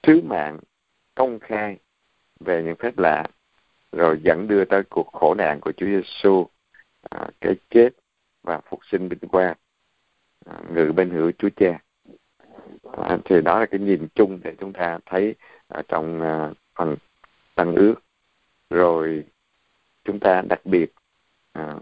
[0.03, 0.59] sứ mạng
[1.15, 1.77] công khai
[2.41, 3.25] về những phép lạ
[3.93, 6.47] rồi dẫn đưa tới cuộc khổ nạn của Chúa Giêsu
[7.11, 7.91] à, cái chết
[8.43, 9.57] và phục sinh vinh quang
[10.47, 11.79] à, ngự bên hữu Chúa Cha.
[12.93, 15.35] À, thì đó là cái nhìn chung để chúng ta thấy
[15.69, 16.97] ở trong à, phần
[17.55, 17.95] tăng ước
[18.71, 19.25] rồi
[20.05, 20.93] chúng ta đặc biệt
[21.53, 21.75] à,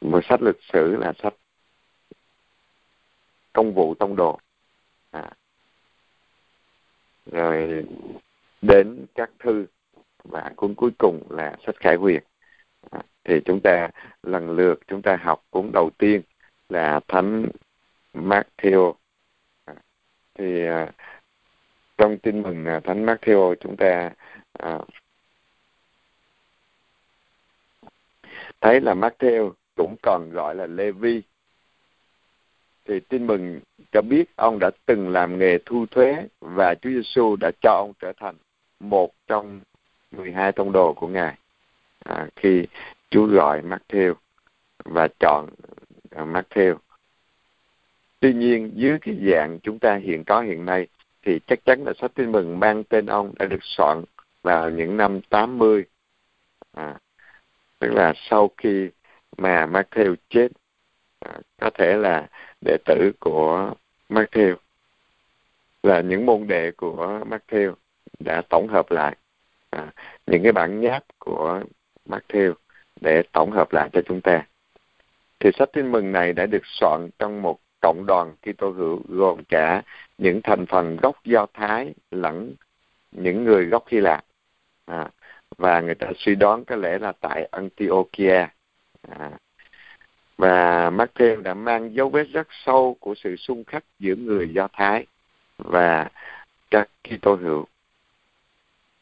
[0.00, 1.34] một sách lịch sử là sách
[3.52, 4.38] công vụ tông đồ
[5.10, 5.30] à.
[7.26, 7.84] rồi
[8.62, 9.66] đến các thư
[10.24, 12.22] và cuốn cuối cùng là sách khải huyền
[12.90, 13.88] à, thì chúng ta
[14.22, 16.22] lần lượt chúng ta học cuốn đầu tiên
[16.68, 17.46] là thánh
[18.14, 18.92] Matthew
[19.64, 19.74] à,
[20.34, 20.92] thì à,
[21.98, 24.10] trong tin mừng à, thánh Matthew chúng ta
[24.58, 24.78] À.
[28.60, 31.22] thấy là Matthew cũng còn gọi là Levi.
[32.84, 33.60] Thì tin mừng
[33.92, 37.92] cho biết ông đã từng làm nghề thu thuế và Chúa Giêsu đã cho ông
[38.00, 38.34] trở thành
[38.80, 39.60] một trong
[40.10, 41.38] 12 tông đồ của Ngài.
[42.04, 42.66] À, khi
[43.10, 44.14] Chúa gọi Matthew
[44.84, 45.46] và chọn
[46.10, 46.76] à, Matthew.
[48.20, 50.86] Tuy nhiên dưới cái dạng chúng ta hiện có hiện nay
[51.22, 54.04] thì chắc chắn là sách tin mừng mang tên ông đã được soạn
[54.44, 55.84] vào những năm 80
[56.72, 56.94] à,
[57.78, 58.90] tức là sau khi
[59.38, 60.48] mà Matthew chết
[61.20, 62.28] à, có thể là
[62.64, 63.74] đệ tử của
[64.08, 64.56] Matthew
[65.82, 67.74] là những môn đệ của Matthew
[68.18, 69.16] đã tổng hợp lại
[69.70, 69.92] à,
[70.26, 71.62] những cái bản nháp của
[72.08, 72.54] Matthew
[73.00, 74.46] để tổng hợp lại cho chúng ta.
[75.40, 79.44] Thì sách tin mừng này đã được soạn trong một cộng đoàn Kitô hữu gồm
[79.44, 79.82] cả
[80.18, 82.54] những thành phần gốc Do Thái lẫn
[83.12, 84.24] những người gốc Hy Lạp.
[84.86, 85.10] À,
[85.58, 88.46] và người ta suy đoán có lẽ là tại Antiochia.
[89.08, 89.30] À,
[90.36, 94.68] và Matthew đã mang dấu vết rất sâu của sự xung khắc giữa người Do
[94.72, 95.06] Thái
[95.58, 96.10] và
[96.70, 97.66] các Kitô hữu.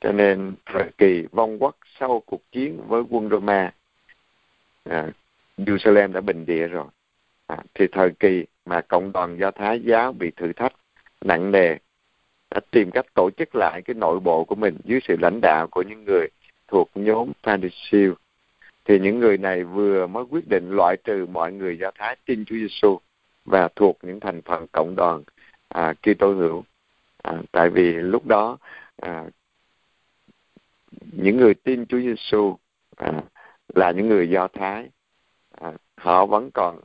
[0.01, 3.75] Cho nên thời kỳ vong quốc sau cuộc chiến với quân Roma,
[4.85, 5.09] à,
[5.59, 6.87] Jerusalem đã bình địa rồi.
[7.47, 10.73] À, thì thời kỳ mà cộng đoàn Do Thái giáo bị thử thách
[11.21, 11.77] nặng nề
[12.55, 15.67] đã tìm cách tổ chức lại cái nội bộ của mình dưới sự lãnh đạo
[15.71, 16.29] của những người
[16.69, 18.11] thuộc nhóm Pharisee
[18.85, 22.45] thì những người này vừa mới quyết định loại trừ mọi người Do Thái tin
[22.45, 22.99] Chúa Giêsu
[23.45, 25.23] và thuộc những thành phần cộng đoàn
[25.69, 26.65] à, Kitô hữu.
[27.23, 28.59] À, tại vì lúc đó
[28.97, 29.25] à,
[31.13, 32.57] những người tin Chúa Giêsu
[32.97, 33.13] à,
[33.75, 34.89] là những người Do Thái,
[35.61, 36.81] à, họ vẫn còn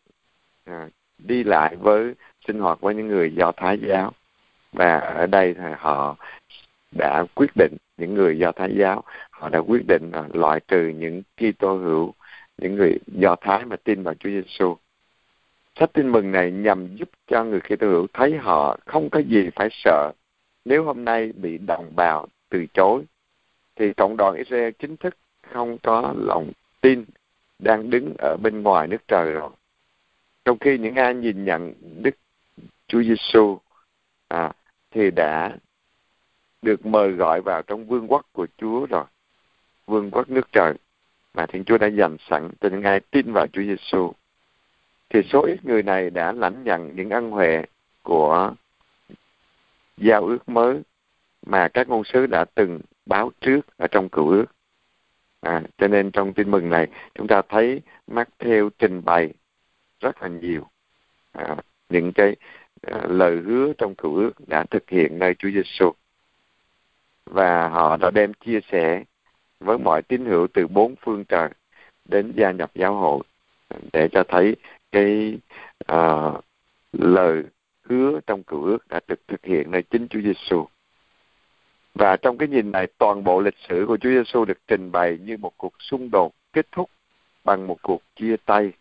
[0.66, 2.14] à, đi lại với
[2.48, 4.14] sinh hoạt với những người Do Thái giáo
[4.74, 6.16] và ở đây thì họ
[6.92, 10.88] đã quyết định, những người Do Thái giáo, họ đã quyết định là loại trừ
[10.88, 12.14] những Kitô hữu,
[12.58, 14.78] những người Do Thái mà tin vào Chúa Giêsu.
[15.80, 19.50] Sách tin mừng này nhằm giúp cho người Kitô hữu thấy họ không có gì
[19.56, 20.12] phải sợ
[20.66, 23.04] nếu hôm nay bị đồng bào từ chối,
[23.76, 25.18] thì cộng đoàn Israel chính thức
[25.54, 26.52] không có lòng
[26.82, 27.06] tin
[27.60, 29.50] đang đứng ở bên ngoài nước trời rồi.
[30.46, 32.16] Trong khi những ai nhìn nhận Đức
[32.88, 33.60] Chúa Giêsu
[34.28, 34.52] à,
[34.92, 35.58] thì đã
[36.62, 39.06] được mời gọi vào trong vương quốc của Chúa rồi
[39.86, 40.74] vương quốc nước trời
[41.34, 44.12] mà Thiên Chúa đã dành sẵn cho những ai tin vào Chúa Giêsu.
[45.10, 47.64] Thì số ít người này đã lãnh nhận những ân huệ
[48.04, 48.54] của
[49.98, 50.82] giao ước mới
[51.46, 54.46] mà các ngôn sứ đã từng báo trước ở trong cựu ước.
[55.42, 59.34] À, cho nên trong tin mừng này chúng ta thấy Matthew trình bày
[60.00, 60.68] rất là nhiều
[61.32, 61.56] à,
[61.90, 62.36] những cái
[62.82, 65.92] Ờ, lời hứa trong cựu ước đã thực hiện nơi Chúa Giêsu
[67.26, 69.04] và họ đã đem chia sẻ
[69.60, 71.50] với mọi tín hữu từ bốn phương trời
[72.06, 73.24] đến gia nhập giáo hội
[73.94, 74.56] để cho thấy
[74.92, 75.38] cái
[75.92, 76.44] uh,
[76.94, 77.44] lời
[77.84, 80.66] hứa trong cựu ước đã được thực hiện nơi chính Chúa Giêsu.
[81.96, 85.18] Và trong cái nhìn này toàn bộ lịch sử của Chúa Giêsu được trình bày
[85.22, 86.90] như một cuộc xung đột kết thúc
[87.44, 88.72] bằng một cuộc chia tay.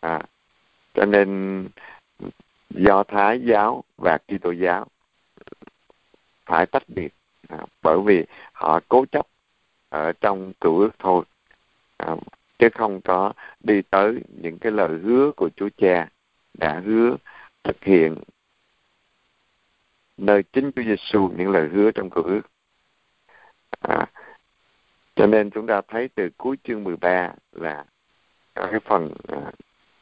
[0.00, 0.20] À,
[0.94, 1.68] cho nên
[2.70, 4.86] do Thái giáo và Kitô giáo
[6.46, 7.08] phải tách biệt
[7.48, 9.26] à, bởi vì họ cố chấp
[9.88, 11.24] ở trong cựu ước thôi
[11.96, 12.16] à,
[12.58, 16.08] chứ không có đi tới những cái lời hứa của Chúa Cha
[16.54, 17.16] đã hứa
[17.64, 18.16] thực hiện
[20.16, 22.42] nơi chính Chúa Giêsu những lời hứa trong cựu ước.
[23.80, 24.06] À,
[25.16, 27.84] cho nên chúng ta thấy từ cuối chương 13 là
[28.54, 29.52] cái phần à,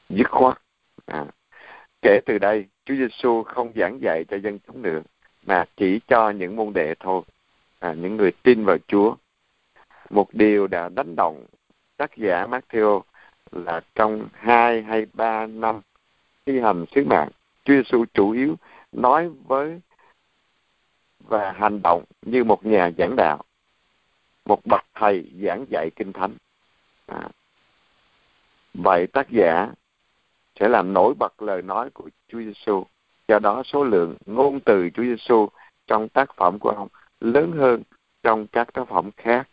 [0.09, 0.59] dứt khoát.
[1.07, 1.27] À,
[2.03, 5.03] kể từ đây, Chúa Giêsu không giảng dạy cho dân chúng nữa,
[5.47, 7.23] mà chỉ cho những môn đệ thôi,
[7.79, 9.15] à, những người tin vào Chúa
[10.13, 11.45] một điều đã đánh động
[11.97, 13.01] tác giả Matthew
[13.53, 15.81] là trong hai hay ba năm
[16.47, 17.29] thi hành sứ mạng
[17.65, 18.57] Chúa Giêsu chủ yếu
[18.93, 19.81] nói với
[21.19, 23.43] và hành động như một nhà giảng đạo
[24.45, 26.33] một bậc thầy giảng dạy kinh thánh
[27.07, 27.29] à.
[28.75, 29.69] vậy tác giả
[30.61, 32.85] sẽ làm nổi bật lời nói của Chúa Giêsu
[33.29, 35.49] do đó số lượng ngôn từ Chúa Giêsu
[35.87, 36.89] trong tác phẩm của ông
[37.21, 37.83] lớn hơn
[38.23, 39.49] trong các tác phẩm khác.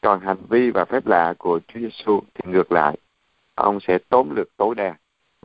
[0.00, 2.96] Còn hành vi và phép lạ của Chúa Giêsu thì ngược lại.
[3.54, 4.94] Ông sẽ tóm lược tối đa.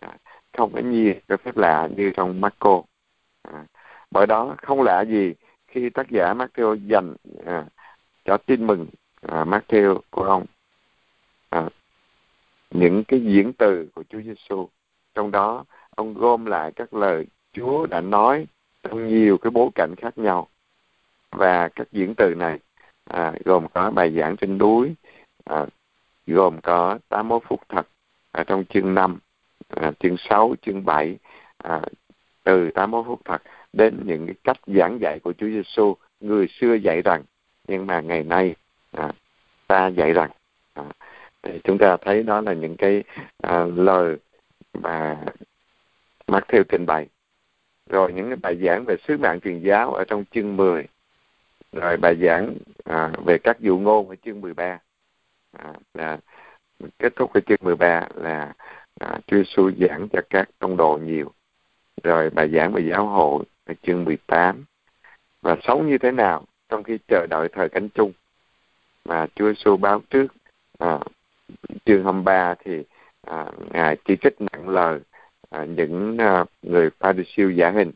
[0.01, 0.17] À,
[0.57, 2.81] không có nhiều cái phép lạ như trong Marco.
[3.41, 3.65] À,
[4.11, 5.33] bởi đó không lạ gì
[5.67, 7.15] khi tác giả Matthew dành
[7.45, 7.65] à,
[8.25, 8.87] cho tin mừng
[9.21, 10.45] à, Matthew của ông
[12.71, 14.69] những cái diễn từ của Chúa Giêsu
[15.15, 18.47] trong đó ông gom lại các lời Chúa đã nói
[18.83, 20.47] trong nhiều cái bối cảnh khác nhau.
[21.31, 22.59] Và các diễn từ này
[23.05, 24.95] à, gồm có bài giảng trên núi
[25.45, 25.65] à,
[26.27, 27.87] gồm có 81 phút thật
[28.31, 29.19] ở trong chương 5,
[29.69, 31.17] à, chương 6, chương 7
[31.57, 31.81] à,
[32.43, 33.41] từ 81 phút thật
[33.73, 37.23] đến những cái cách giảng dạy của Chúa Giêsu người xưa dạy rằng
[37.67, 38.55] nhưng mà ngày nay
[38.91, 39.11] à,
[39.67, 40.29] ta dạy rằng
[40.73, 40.83] à,
[41.43, 43.03] thì chúng ta thấy đó là những cái
[43.41, 44.15] à, lời
[44.73, 45.25] mà
[46.27, 47.07] mắc theo trình bày.
[47.89, 50.87] Rồi những cái bài giảng về sứ mạng truyền giáo ở trong chương 10
[51.71, 54.79] rồi bài giảng à, về các dụ ngôn ở chương 13
[55.51, 56.17] à, là
[56.99, 58.53] kết thúc ở chương 13 là
[58.99, 61.31] à, Chúa Giêsu giảng cho các tông đồ nhiều.
[62.03, 64.65] Rồi bài giảng về giáo hội ở chương 18
[65.41, 68.11] và sống như thế nào trong khi chờ đợi thời cánh chung.
[69.05, 70.27] Mà Chúa Giêsu báo trước
[70.79, 70.99] à,
[71.85, 72.83] chương 23 thì
[73.21, 74.99] à, ngài chỉ trích nặng lời
[75.49, 77.91] à, những à, người pha siêu giả hình.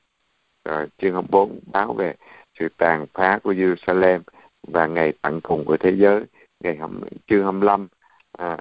[0.66, 2.16] Rồi chương 24 báo về
[2.60, 4.20] sự tàn phá của Jerusalem
[4.68, 6.24] và ngày tận cùng của thế giới.
[6.60, 7.88] Ngày hầm, chương 25
[8.32, 8.58] à,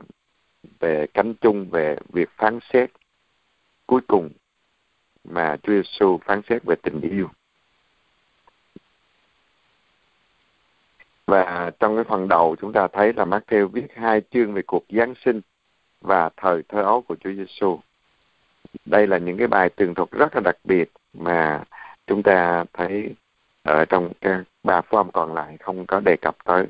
[0.81, 2.91] về cánh chung về việc phán xét.
[3.87, 4.31] Cuối cùng
[5.25, 7.29] mà Chúa Giêsu phán xét về tình yêu.
[11.31, 14.85] Và trong cái phần đầu chúng ta thấy là Matthew viết hai chương về cuộc
[14.89, 15.41] Giáng sinh
[16.01, 17.79] và thời thơ ấu của Chúa Giêsu
[18.85, 21.65] đây là những cái bài tường thuật rất là đặc biệt mà
[22.07, 23.15] chúng ta thấy
[23.63, 26.67] ở trong các ba form còn lại không có đề cập tới.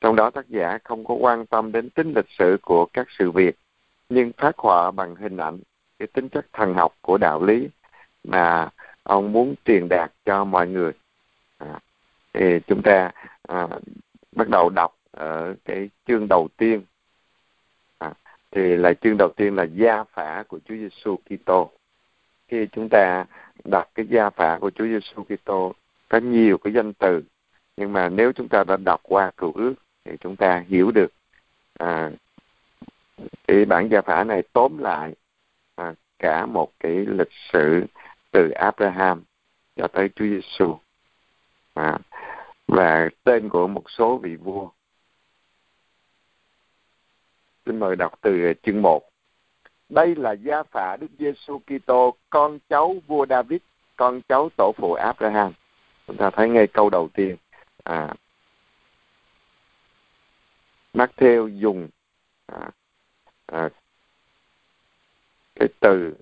[0.00, 3.30] Trong đó tác giả không có quan tâm đến tính lịch sử của các sự
[3.30, 3.56] việc,
[4.08, 5.58] nhưng phát họa bằng hình ảnh
[5.98, 7.68] cái tính chất thần học của đạo lý
[8.24, 8.68] mà
[9.02, 10.92] ông muốn truyền đạt cho mọi người
[12.32, 13.10] thì chúng ta
[13.48, 13.68] à,
[14.32, 16.82] bắt đầu đọc ở cái chương đầu tiên.
[17.98, 18.12] À,
[18.50, 21.70] thì là chương đầu tiên là gia phả của Chúa Giêsu Kitô.
[22.48, 23.24] Khi chúng ta
[23.64, 25.74] đọc cái gia phả của Chúa Giêsu Kitô
[26.08, 27.22] có nhiều cái danh từ
[27.76, 29.74] nhưng mà nếu chúng ta đã đọc qua cựu ước
[30.04, 31.12] thì chúng ta hiểu được
[31.78, 32.10] à,
[33.48, 35.14] cái bản gia phả này tóm lại
[35.76, 37.84] à, cả một cái lịch sử
[38.30, 39.22] từ Abraham
[39.76, 40.78] cho tới Chúa Giêsu.
[41.74, 41.98] À,
[42.70, 44.68] và tên của một số vị vua.
[47.66, 49.10] Xin mời đọc từ chương 1
[49.90, 53.60] đây là gia phả Đức Giêsu Kitô con cháu vua David
[53.96, 55.52] con cháu tổ phụ Abraham.
[56.06, 57.36] Chúng ta thấy ngay câu đầu tiên.
[57.84, 58.14] À,
[60.94, 61.88] Matthew dùng
[62.46, 62.70] à,
[63.46, 63.68] à,
[65.54, 66.14] cái từ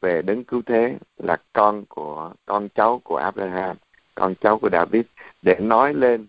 [0.00, 3.76] về đấng cứu thế là con của con cháu của Abraham,
[4.20, 5.02] con cháu của David
[5.42, 6.26] để nói lên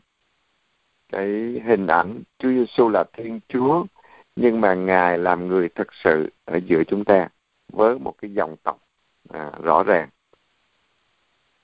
[1.11, 1.27] cái
[1.65, 3.85] hình ảnh Chúa Giêsu là Thiên Chúa
[4.35, 7.27] nhưng mà ngài làm người thật sự ở giữa chúng ta
[7.73, 8.79] với một cái dòng tộc
[9.29, 10.09] à, rõ ràng.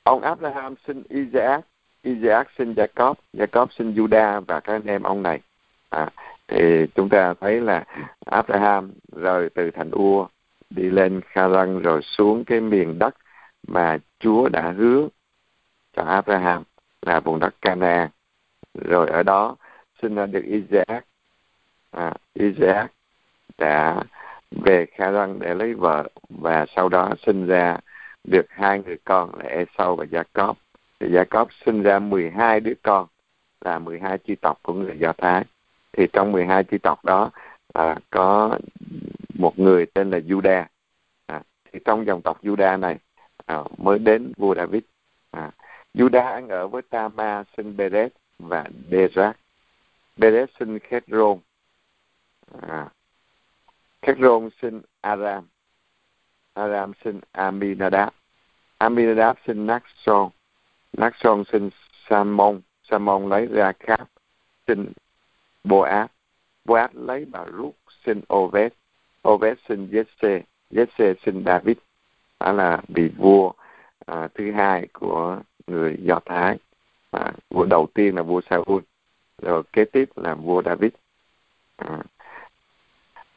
[0.03, 1.65] Ông Abraham sinh Isaac,
[2.03, 5.41] Isaac sinh Jacob, Jacob sinh Judah và các anh em ông này.
[5.89, 6.09] À,
[6.47, 7.85] thì chúng ta thấy là
[8.25, 10.27] Abraham rời từ thành Ua
[10.69, 13.15] đi lên Kharan rồi xuống cái miền đất
[13.67, 15.07] mà Chúa đã hứa
[15.97, 16.63] cho Abraham
[17.01, 18.09] là vùng đất Canaan.
[18.73, 19.55] Rồi ở đó
[20.01, 21.05] sinh ra được Isaac.
[21.91, 22.91] À, Isaac
[23.57, 24.03] đã
[24.51, 27.77] về Kharan để lấy vợ và sau đó sinh ra
[28.23, 30.53] được hai người con là Esau và Jacob.
[30.99, 33.07] Thì Jacob sinh ra 12 đứa con
[33.61, 35.43] là 12 chi tộc của người Do Thái.
[35.93, 37.31] Thì trong 12 chi tộc đó
[37.73, 38.57] à, có
[39.33, 40.65] một người tên là Juda.
[41.25, 41.41] À,
[41.71, 42.97] thì trong dòng tộc Juda này
[43.45, 44.83] à, mới đến vua David.
[45.31, 45.51] À,
[45.93, 49.37] Juda ăn ở với Tama sinh Beret và Derak
[50.17, 51.39] Beret sinh Khedron.
[52.61, 52.89] À,
[54.01, 55.47] Khedron sinh Aram.
[56.53, 58.13] Aram sinh Aminadab.
[58.77, 60.29] Aminadab sinh Naxon
[60.93, 61.69] Naxon sinh
[62.09, 62.61] Samon.
[62.83, 64.09] Samon lấy ra Kháp
[64.67, 64.91] sinh
[65.63, 66.07] Boaz.
[66.65, 67.75] Boaz lấy bà Ruth
[68.05, 68.73] sinh Ovet
[69.27, 70.41] Ovet sinh Jesse.
[70.71, 71.77] Jesse sinh David.
[72.39, 73.51] Đó là vị vua
[74.07, 76.57] à, thứ hai của người Do Thái
[77.11, 78.79] à, vua đầu tiên là vua Saul
[79.41, 80.91] rồi kế tiếp là vua David.
[81.75, 81.99] À,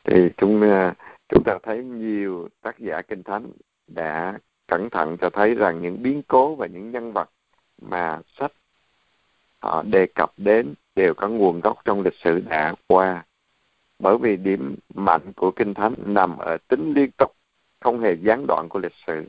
[0.04, 0.94] thì chúng à,
[1.28, 3.46] chúng ta thấy nhiều tác giả kinh thánh
[3.86, 7.30] đã cẩn thận cho thấy rằng những biến cố và những nhân vật
[7.82, 8.52] mà sách
[9.58, 13.24] họ đề cập đến đều có nguồn gốc trong lịch sử đã qua.
[13.98, 17.32] Bởi vì điểm mạnh của kinh thánh nằm ở tính liên tục
[17.80, 19.24] không hề gián đoạn của lịch sử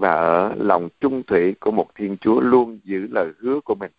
[0.00, 3.90] và ở lòng trung thủy của một thiên chúa luôn giữ lời hứa của mình.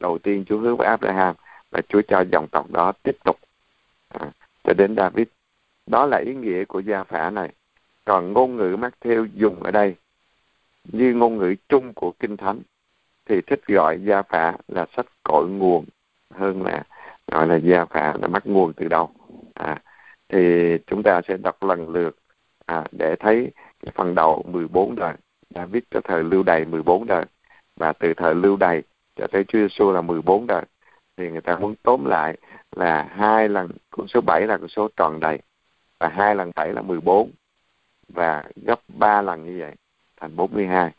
[0.00, 1.34] Đầu tiên chúa hứa với abraham
[1.70, 3.36] và chúa cho dòng tộc đó tiếp tục.
[4.08, 4.30] À,
[4.64, 5.26] cho đến david.
[5.86, 7.52] Đó là ý nghĩa của gia phả này.
[8.04, 9.94] Còn ngôn ngữ mắc theo dùng ở đây
[10.92, 12.60] như ngôn ngữ chung của kinh thánh
[13.26, 15.84] thì thích gọi gia phả là sách cội nguồn
[16.34, 16.82] hơn là
[17.26, 19.10] gọi là gia phả là mắc nguồn từ đâu.
[19.54, 19.82] À,
[20.28, 20.38] thì
[20.86, 22.16] chúng ta sẽ đọc lần lượt
[22.66, 23.50] à, để thấy
[23.82, 25.14] cái phần đầu 14 đời.
[25.54, 27.24] David cho thời lưu đày 14 đời.
[27.76, 28.82] Và từ thời lưu đày
[29.16, 30.64] cho tới Chúa Giêsu là 14 đời.
[31.16, 32.36] Thì người ta muốn tóm lại
[32.76, 35.38] là hai lần con số 7 là con số tròn đầy.
[35.98, 37.30] Và hai lần 7 là 14
[38.08, 39.74] và gấp 3 lần như vậy
[40.20, 40.92] thành 42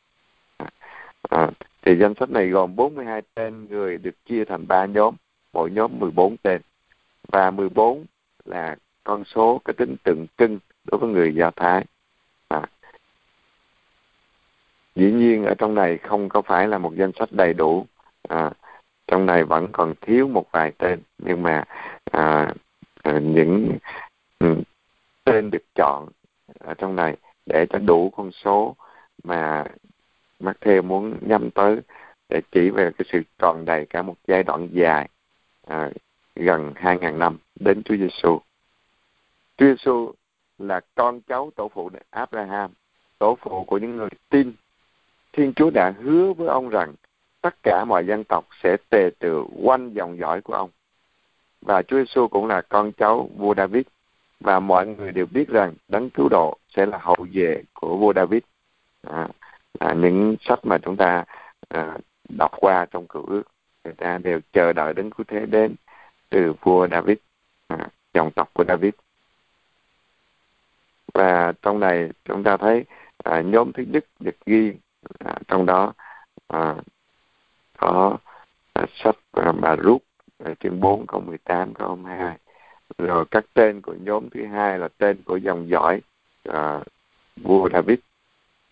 [1.29, 1.49] à,
[1.81, 5.15] thì danh sách này gồm 42 tên người được chia thành 3 nhóm.
[5.53, 6.61] Mỗi nhóm 14 tên.
[7.27, 8.05] Và 14
[8.45, 10.59] là con số có tính tượng trưng
[10.91, 11.85] đối với người Do Thái
[12.47, 12.61] à
[14.99, 17.85] dĩ nhiên ở trong này không có phải là một danh sách đầy đủ
[18.29, 18.51] à,
[19.07, 21.63] trong này vẫn còn thiếu một vài tên nhưng mà
[22.11, 22.53] à,
[23.03, 23.77] à những
[24.39, 24.55] ừ,
[25.23, 26.07] tên được chọn
[26.59, 28.75] ở trong này để cho đủ con số
[29.23, 29.65] mà
[30.39, 31.79] Matthew muốn nhắm tới
[32.29, 35.09] để chỉ về cái sự tròn đầy cả một giai đoạn dài
[35.67, 35.89] à,
[36.35, 38.39] gần 2.000 năm đến Chúa Giêsu.
[39.57, 40.11] Chúa Giêsu
[40.57, 42.71] là con cháu tổ phụ Abraham,
[43.19, 44.53] tổ phụ của những người tin.
[45.39, 46.93] Thiên Chúa đã hứa với ông rằng
[47.41, 50.69] tất cả mọi dân tộc sẽ tề tựu quanh dòng dõi của ông.
[51.61, 53.83] Và Chúa Giêsu cũng là con cháu vua David
[54.39, 58.13] và mọi người đều biết rằng đấng cứu độ sẽ là hậu vệ của vua
[58.13, 58.41] David.
[59.07, 59.27] À,
[59.79, 61.25] là những sách mà chúng ta
[61.69, 61.97] à,
[62.29, 63.43] đọc qua trong cựu ước
[63.83, 65.75] người ta đều chờ đợi đến cứu thế đến
[66.29, 67.17] từ vua David
[67.67, 68.93] à, dòng tộc của David
[71.13, 72.85] và trong này chúng ta thấy
[73.23, 74.73] à, nhóm thứ nhất được ghi
[75.19, 75.93] à, trong đó
[76.47, 76.75] à,
[77.77, 78.17] có
[78.73, 80.03] à, sách à, bà rút
[80.45, 82.37] à, chương 4 câu 18 câu 22
[82.97, 86.01] rồi các tên của nhóm thứ hai là tên của dòng dõi
[86.43, 86.79] à,
[87.35, 87.99] vua David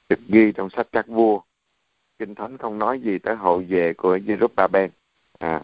[0.09, 1.41] được ghi trong sách các vua.
[2.19, 4.89] Kinh thánh không nói gì tới hậu vệ của Jerusalem.
[5.39, 5.61] À,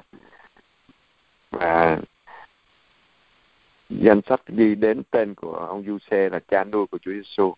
[1.52, 2.00] và
[3.90, 7.54] danh sách ghi đến tên của ông Giuse là cha nuôi của Chúa Giêsu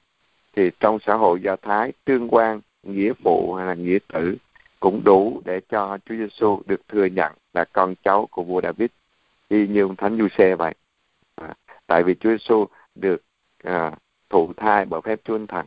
[0.55, 4.35] thì trong xã hội Do Thái tương quan nghĩa phụ hay là nghĩa tử
[4.79, 8.89] cũng đủ để cho Chúa Giêsu được thừa nhận là con cháu của vua David.
[9.47, 10.73] Y như ông thánh Giuse vậy.
[11.35, 11.53] À,
[11.87, 12.65] tại vì Chúa Giêsu
[12.95, 13.21] được
[13.63, 13.91] à,
[14.29, 15.65] thụ thai bởi phép Chúa Thần.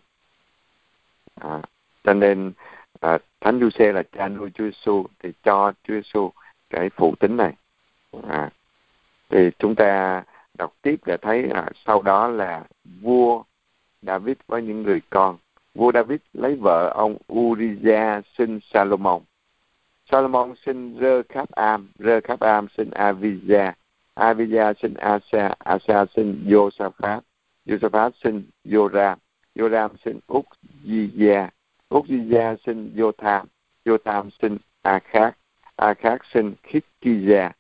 [1.34, 1.62] À,
[2.04, 2.52] cho nên
[3.00, 6.30] à, thánh Giuse là cha nuôi Chúa Giêsu thì cho Chúa Giêsu
[6.70, 7.52] cái phụ tính này.
[8.28, 8.50] À,
[9.30, 10.22] thì chúng ta
[10.58, 12.64] đọc tiếp để thấy là sau đó là
[13.00, 13.42] vua
[14.02, 15.36] David với những người con
[15.78, 19.22] vua David lấy vợ ông Uriza sinh Salomon.
[20.10, 23.72] Salomon sinh Rơ Kháp Am Rơ Kháp Am sinh Avija,
[24.14, 25.54] Avija sinh Asa.
[25.58, 27.20] Asa sinh Josaphat
[27.66, 29.18] Josaphat sinh Joram
[29.54, 31.48] Joram sinh Uzziya,
[31.90, 33.44] Uzziya sinh Jotham
[33.84, 35.32] Jotham sinh Akhak,
[35.76, 37.50] Akhak sinh Khitkiah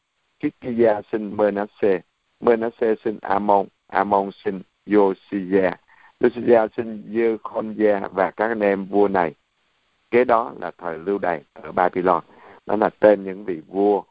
[0.40, 2.00] Khitkiah sinh Manasseh.
[2.40, 3.66] Manasseh sinh Amon.
[3.86, 5.76] Amon sinh Josiah
[6.20, 9.34] Josiah sinh Jekhonja và các anh em vua này.
[10.10, 12.24] Kế đó là thời lưu đày ở Babylon.
[12.66, 14.02] Đó là tên những vị vua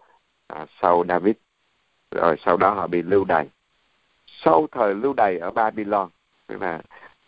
[0.47, 1.35] à, sau David.
[2.11, 3.47] Rồi sau đó họ bị lưu đày.
[4.27, 6.09] Sau thời lưu đày ở Babylon
[6.47, 6.81] tức là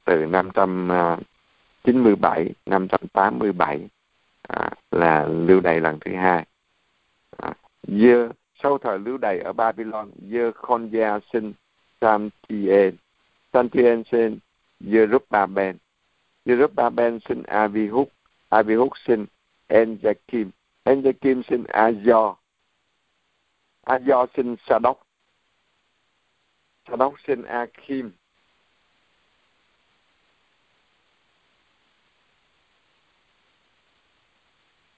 [0.06, 3.88] từ 597 587
[4.42, 6.46] à, à, là lưu đày lần thứ hai.
[7.38, 7.54] À,
[7.88, 8.30] Dơ,
[8.64, 10.52] sau thời lưu đày ở Babylon Dơ
[10.92, 11.54] Gia sinh
[12.02, 12.96] Samtien
[13.54, 14.40] Samtien sinh
[14.82, 15.76] Jerubbabel.
[16.46, 18.08] Jerubbabel sinh Abihud,
[18.52, 19.28] Abihud sinh
[19.70, 20.52] Enjakim
[20.86, 22.38] Enjakim sinh Azor
[23.86, 24.98] Azor sinh Sadok
[26.88, 28.12] Sadok sinh Akim.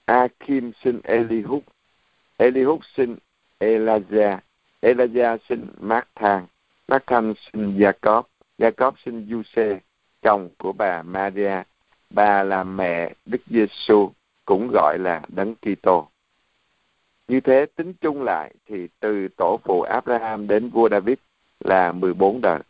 [0.06, 1.62] Akim sinh Elihud
[2.38, 3.16] Elihud sinh
[3.60, 4.40] Elijah
[4.82, 6.46] Elijah sinh Marthan
[6.88, 8.31] Marthan sinh Jacob.
[8.58, 9.78] Jacob sinh Giuse
[10.22, 11.62] chồng của bà Maria
[12.10, 14.10] bà là mẹ Đức Giêsu
[14.44, 16.08] cũng gọi là Đấng Kitô
[17.32, 21.16] như thế tính chung lại thì từ tổ phụ Abraham đến vua David
[21.60, 22.60] là 14 đời.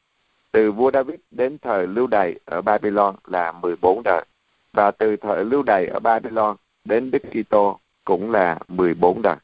[0.53, 4.25] Từ vua David đến thời lưu đày ở Babylon là 14 đời.
[4.73, 9.37] Và từ thời lưu đày ở Babylon đến Đức Kitô cũng là 14 đời.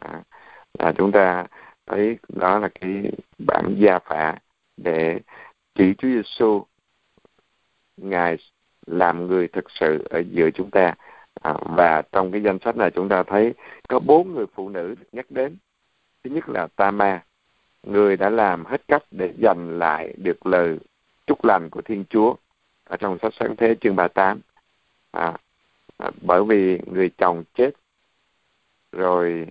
[0.00, 0.22] À,
[0.78, 1.46] là chúng ta
[1.86, 4.36] thấy đó là cái bản gia phả
[4.76, 5.20] để
[5.80, 6.64] chỉ Chúa Giêsu
[7.96, 8.36] ngài
[8.86, 10.94] làm người thực sự ở giữa chúng ta.
[11.42, 13.54] À, và trong cái danh sách này chúng ta thấy
[13.88, 15.56] có bốn người phụ nữ nhắc đến.
[16.24, 17.22] Thứ nhất là Tama
[17.82, 20.78] người đã làm hết cách để giành lại được lời
[21.26, 22.34] chúc lành của Thiên Chúa.
[22.84, 24.40] Ở trong sách sáng thế chương 38
[25.10, 25.36] à,
[25.98, 27.70] à, bởi vì người chồng chết
[28.92, 29.46] rồi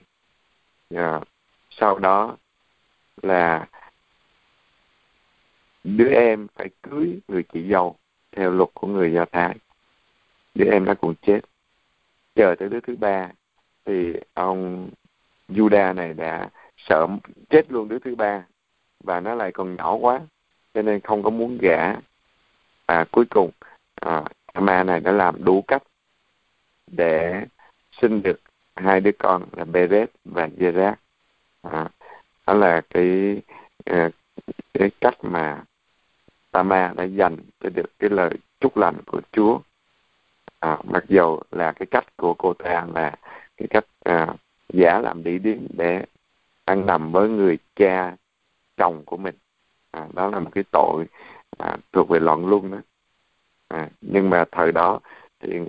[0.95, 1.21] à,
[1.69, 2.37] sau đó
[3.21, 3.67] là
[5.83, 7.95] đứa em phải cưới người chị dâu
[8.31, 9.55] theo luật của người do thái.
[10.55, 11.39] Đứa em đã cũng chết.
[12.35, 13.29] Chờ tới đứa thứ ba
[13.85, 14.89] thì ông
[15.49, 17.07] Juda này đã sợ
[17.49, 18.45] chết luôn đứa thứ ba
[19.03, 20.21] và nó lại còn nhỏ quá
[20.73, 21.95] cho nên không có muốn gả.
[22.87, 23.51] Và cuối cùng
[23.95, 24.23] à,
[24.53, 25.83] ma này đã làm đủ cách
[26.87, 27.45] để
[28.01, 28.39] sinh được
[28.75, 30.99] hai đứa con là Beret và Gerard.
[31.61, 31.89] À,
[32.47, 33.41] đó là cái
[33.85, 34.09] à,
[34.73, 35.63] cái cách mà
[36.51, 38.29] Tama đã dành cho được cái lời
[38.59, 39.59] chúc lành của Chúa.
[40.59, 43.15] À, mặc dù là cái cách của cô ta là
[43.57, 44.27] cái cách à,
[44.73, 46.05] giả làm đi điếm để
[46.65, 48.15] ăn nằm với người cha
[48.77, 49.35] chồng của mình.
[49.91, 51.05] À, đó là một cái tội
[51.57, 52.77] à, thuộc về loạn luân đó.
[53.67, 54.99] À, nhưng mà thời đó
[55.39, 55.59] thì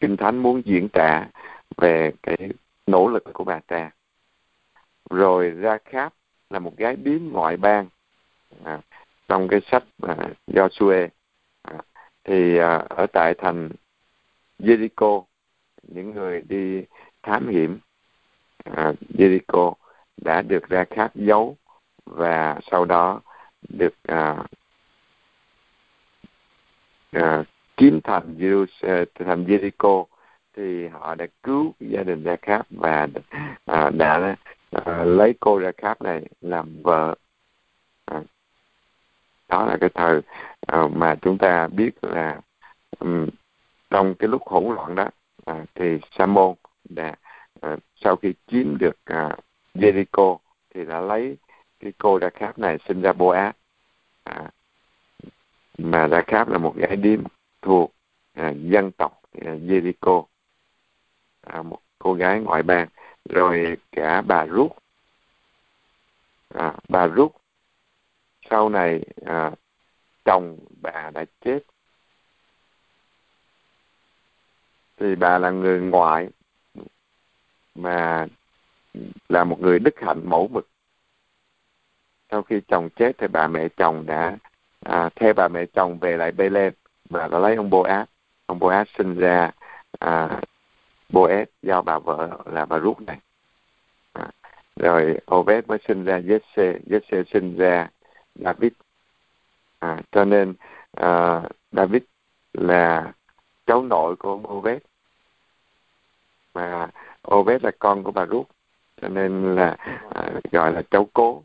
[0.00, 1.26] kinh thánh muốn diễn tả
[1.76, 2.36] về cái
[2.86, 3.90] nỗ lực của bà ta.
[5.10, 6.12] Rồi ra kháp
[6.50, 7.86] là một gái điếm ngoại bang.
[8.64, 8.80] À,
[9.28, 10.16] trong cái sách à,
[10.46, 11.08] Joshua
[11.62, 11.74] à,
[12.24, 13.68] thì à, ở tại thành
[14.58, 15.24] Jericho
[15.82, 16.84] những người đi
[17.22, 17.78] thám hiểm
[18.64, 19.74] à, Jericho
[20.16, 21.56] đã được ra khát dấu
[22.04, 23.20] và sau đó
[23.68, 24.44] được à,
[27.12, 27.44] à,
[27.76, 30.04] kiếm thành Jerusalem, à, thành Jericho
[30.56, 33.08] thì họ đã cứu gia đình Ra Kháp và
[33.64, 34.36] à, đã
[34.70, 37.14] à, lấy cô Ra Kháp này làm vợ
[39.48, 42.40] đó là cái thời uh, mà chúng ta biết là
[42.98, 43.28] um,
[43.90, 45.08] trong cái lúc hỗn loạn đó
[45.50, 46.54] uh, thì Samon
[46.88, 47.14] đã
[47.66, 49.38] uh, sau khi chiếm được uh,
[49.74, 50.38] Jericho
[50.74, 51.36] thì đã lấy
[51.80, 53.52] cái cô Đa Kháp này sinh ra Boaz.
[54.24, 54.50] À,
[55.78, 57.22] mà Đa Kháp là một gái điếm
[57.62, 57.92] thuộc
[58.34, 60.24] à, dân tộc à, Jericho.
[61.46, 62.88] À, một cô gái ngoại bang.
[63.28, 64.76] Rồi cả bà Rút
[66.54, 67.32] à, bà Rút
[68.50, 69.50] sau này à,
[70.24, 71.58] chồng bà đã chết.
[74.96, 76.28] Thì bà là người ngoại
[77.74, 78.26] mà
[79.28, 80.68] là một người đức hạnh mẫu mực.
[82.30, 84.36] Sau khi chồng chết thì bà mẹ chồng đã
[84.84, 86.70] à, theo bà mẹ chồng về lại bê
[87.10, 88.04] và đã lấy ông Boaz.
[88.46, 89.50] Ông Boaz sinh ra
[89.98, 90.40] à,
[91.08, 93.18] Boaz do bà vợ là bà Rút này.
[94.12, 94.30] À,
[94.76, 97.88] rồi Obed mới sinh ra Jesse Jesse sinh ra
[98.38, 98.72] David.
[99.78, 100.54] À, cho nên
[100.92, 102.02] à, David
[102.52, 103.12] là
[103.66, 104.78] cháu nội của ông Obed.
[106.54, 106.88] Mà
[107.34, 108.46] Obed là con của bà Ruth
[109.02, 109.76] cho nên là
[110.14, 111.44] à, gọi là cháu cố.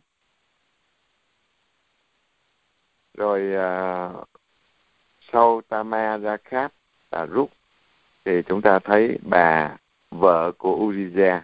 [3.13, 4.09] Rồi à,
[5.31, 6.73] sau Tama ra kháp
[7.11, 7.51] bà Ruth
[8.25, 9.77] thì chúng ta thấy bà
[10.11, 11.41] vợ của Uriza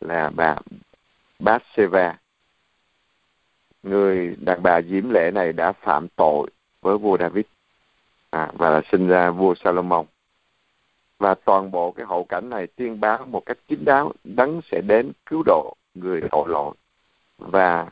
[0.00, 0.56] là bà
[1.38, 2.18] Bathsheba
[3.84, 7.44] người đàn bà diễm lệ này đã phạm tội với vua David.
[8.30, 10.06] À, và là sinh ra vua Salomon.
[11.18, 14.80] Và toàn bộ cái hậu cảnh này tuyên báo một cách chính đáo đấng sẽ
[14.80, 16.74] đến cứu độ người tội lỗi
[17.38, 17.86] và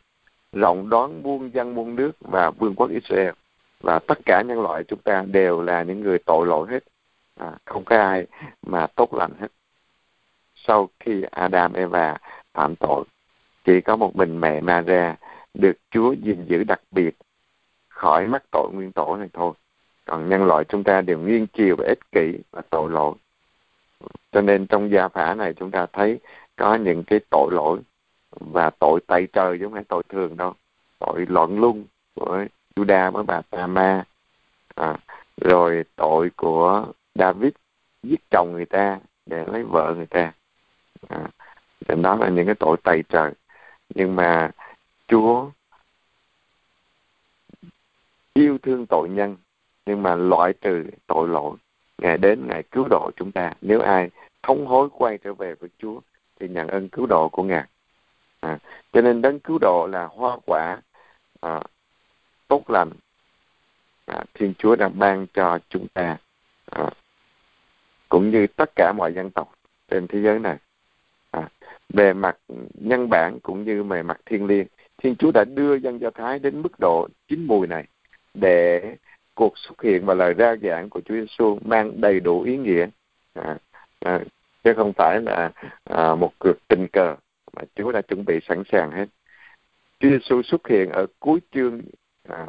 [0.53, 3.31] rộng đón muôn dân muôn nước và vương quốc Israel.
[3.81, 6.85] Và tất cả nhân loại chúng ta đều là những người tội lỗi hết.
[7.37, 8.27] À, không có ai
[8.67, 9.49] mà tốt lành hết.
[10.55, 12.17] Sau khi Adam Eva
[12.53, 13.05] phạm tội
[13.65, 15.15] chỉ có một mình mẹ Maria
[15.55, 17.17] được Chúa gìn giữ đặc biệt
[17.89, 19.53] khỏi mắc tội nguyên tổ này thôi.
[20.05, 23.15] Còn nhân loại chúng ta đều nghiêng chiều và ích kỷ và tội lỗi.
[24.33, 26.21] Cho nên trong gia phả này chúng ta thấy
[26.57, 27.81] có những cái tội lỗi
[28.31, 30.55] và tội tay trời chứ không phải tội thường đâu.
[30.99, 31.85] Tội loạn lung
[32.15, 32.45] của
[32.77, 34.05] Juda với bà Tama.
[34.75, 34.97] À,
[35.41, 37.53] rồi tội của David
[38.03, 40.33] giết chồng người ta để lấy vợ người ta.
[41.09, 41.27] À,
[41.97, 43.33] đó là những cái tội tay trời.
[43.95, 44.51] Nhưng mà
[45.09, 45.51] Chúa
[48.35, 49.37] yêu thương tội nhân
[49.87, 51.57] nhưng mà loại trừ tội lỗi
[51.99, 53.53] ngài đến ngài cứu độ chúng ta.
[53.61, 54.11] Nếu ai
[54.43, 56.01] thống hối quay trở về với Chúa
[56.41, 57.65] thì nhận ơn cứu độ của ngài.
[58.41, 58.59] À,
[58.93, 60.81] cho nên đấng cứu độ là hoa quả
[61.41, 61.63] à,
[62.49, 62.91] tốt lành.
[64.07, 66.17] À, Thiên Chúa đã ban cho chúng ta
[66.71, 66.91] à,
[68.09, 69.55] cũng như tất cả mọi dân tộc
[69.89, 70.57] trên thế giới này.
[71.31, 71.49] À,
[71.89, 72.37] về mặt
[72.75, 74.67] nhân bản cũng như về mặt thiên liêng
[75.03, 77.85] thiên chúa đã đưa dân do thái đến mức độ chín mùi này
[78.35, 78.97] để
[79.35, 82.87] cuộc xuất hiện và lời ra giảng của Chúa Giêsu mang đầy đủ ý nghĩa.
[83.35, 83.59] À,
[84.01, 84.21] à,
[84.65, 85.53] chứ không phải là
[85.85, 87.17] à, một cuộc tình cờ
[87.53, 89.07] mà Chúa đã chuẩn bị sẵn sàng hết.
[90.01, 91.83] Chúa Giêsu xuất hiện ở cuối chương
[92.29, 92.47] à,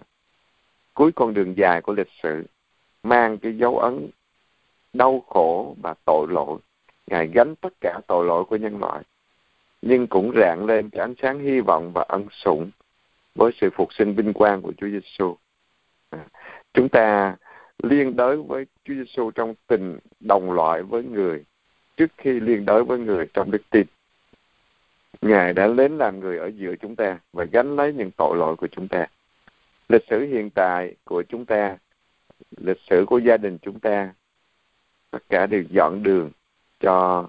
[0.93, 2.43] cuối con đường dài của lịch sử
[3.03, 4.09] mang cái dấu ấn
[4.93, 6.59] đau khổ và tội lỗi.
[7.07, 9.03] Ngài gánh tất cả tội lỗi của nhân loại
[9.86, 12.71] nhưng cũng rạng lên cái ánh sáng hy vọng và ân sủng
[13.36, 15.36] với sự phục sinh vinh quang của Chúa Giêsu.
[16.09, 16.19] À,
[16.73, 17.36] chúng ta
[17.84, 21.43] liên đới với Chúa Giêsu trong tình đồng loại với người
[21.97, 23.88] trước khi liên đới với người trong đức tin.
[25.21, 28.55] Ngài đã đến làm người ở giữa chúng ta và gánh lấy những tội lỗi
[28.55, 29.07] của chúng ta.
[29.89, 31.77] Lịch sử hiện tại của chúng ta,
[32.57, 34.13] lịch sử của gia đình chúng ta,
[35.11, 36.31] tất cả đều dọn đường
[36.79, 37.27] cho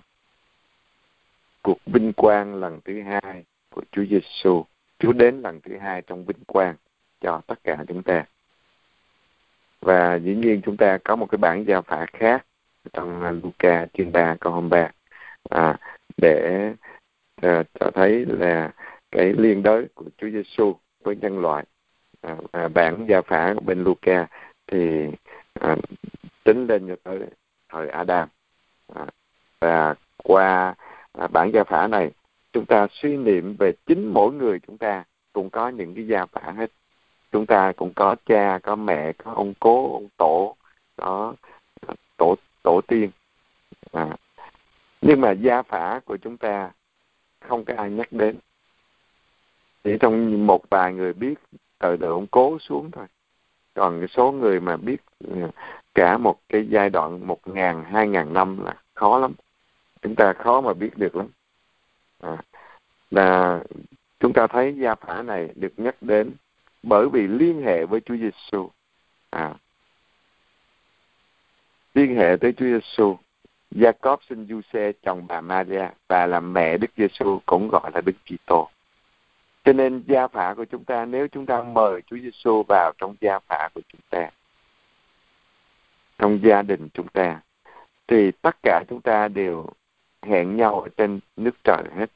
[1.65, 3.45] cuộc vinh quang lần thứ hai
[3.75, 4.65] của Chúa Giêsu.
[4.99, 6.75] Chúa đến lần thứ hai trong vinh quang
[7.21, 8.25] cho tất cả chúng ta.
[9.81, 12.47] Và dĩ nhiên chúng ta có một cái bản giao phả khác
[12.93, 14.91] trong Luca chương 3 câu 23
[15.51, 15.79] à,
[16.17, 16.73] để
[17.43, 18.71] à, cho thấy là
[19.11, 21.65] cái liên đới của Chúa Giêsu với nhân loại.
[22.21, 24.27] À, à, bản giao phả bên Luca
[24.67, 25.09] thì
[25.61, 25.77] à,
[26.45, 27.19] tính lên cho tới
[27.69, 28.29] thời Adam
[28.95, 29.07] à,
[29.61, 30.75] và qua
[31.19, 32.11] à, bản gia phả này
[32.53, 36.27] chúng ta suy niệm về chính mỗi người chúng ta cũng có những cái gia
[36.27, 36.71] phả hết.
[37.33, 40.57] Chúng ta cũng có cha có mẹ có ông cố ông tổ
[40.97, 41.35] có
[41.87, 43.11] à, tổ tổ tiên.
[43.93, 44.17] À.
[45.01, 46.71] nhưng mà gia phả của chúng ta
[47.41, 48.37] không có ai nhắc đến.
[49.85, 51.35] Chỉ trong một vài người biết
[51.79, 53.07] từ đời ông cố xuống thôi.
[53.75, 54.97] Còn cái số người mà biết
[55.35, 55.49] à,
[55.95, 59.33] cả một cái giai đoạn một ngàn hai ngàn năm là khó lắm
[60.05, 61.29] chúng ta khó mà biết được lắm.
[62.21, 62.37] À,
[63.11, 63.61] là
[64.21, 66.33] chúng ta thấy gia phả này được nhắc đến
[66.83, 68.71] bởi vì liên hệ với Chúa Giêsu
[69.31, 69.55] à,
[71.95, 73.19] liên hệ tới Chúa Giêsu
[73.71, 78.17] Jacob sinh Giuse chồng bà Maria và là mẹ Đức Giêsu cũng gọi là Đức
[78.27, 78.69] Kitô.
[79.65, 83.17] Cho nên gia phả của chúng ta nếu chúng ta mời Chúa Giêsu vào trong
[83.21, 84.31] gia phả của chúng ta
[86.19, 87.41] trong gia đình chúng ta
[88.07, 89.67] thì tất cả chúng ta đều
[90.25, 92.11] hẹn nhau ở trên nước trời hết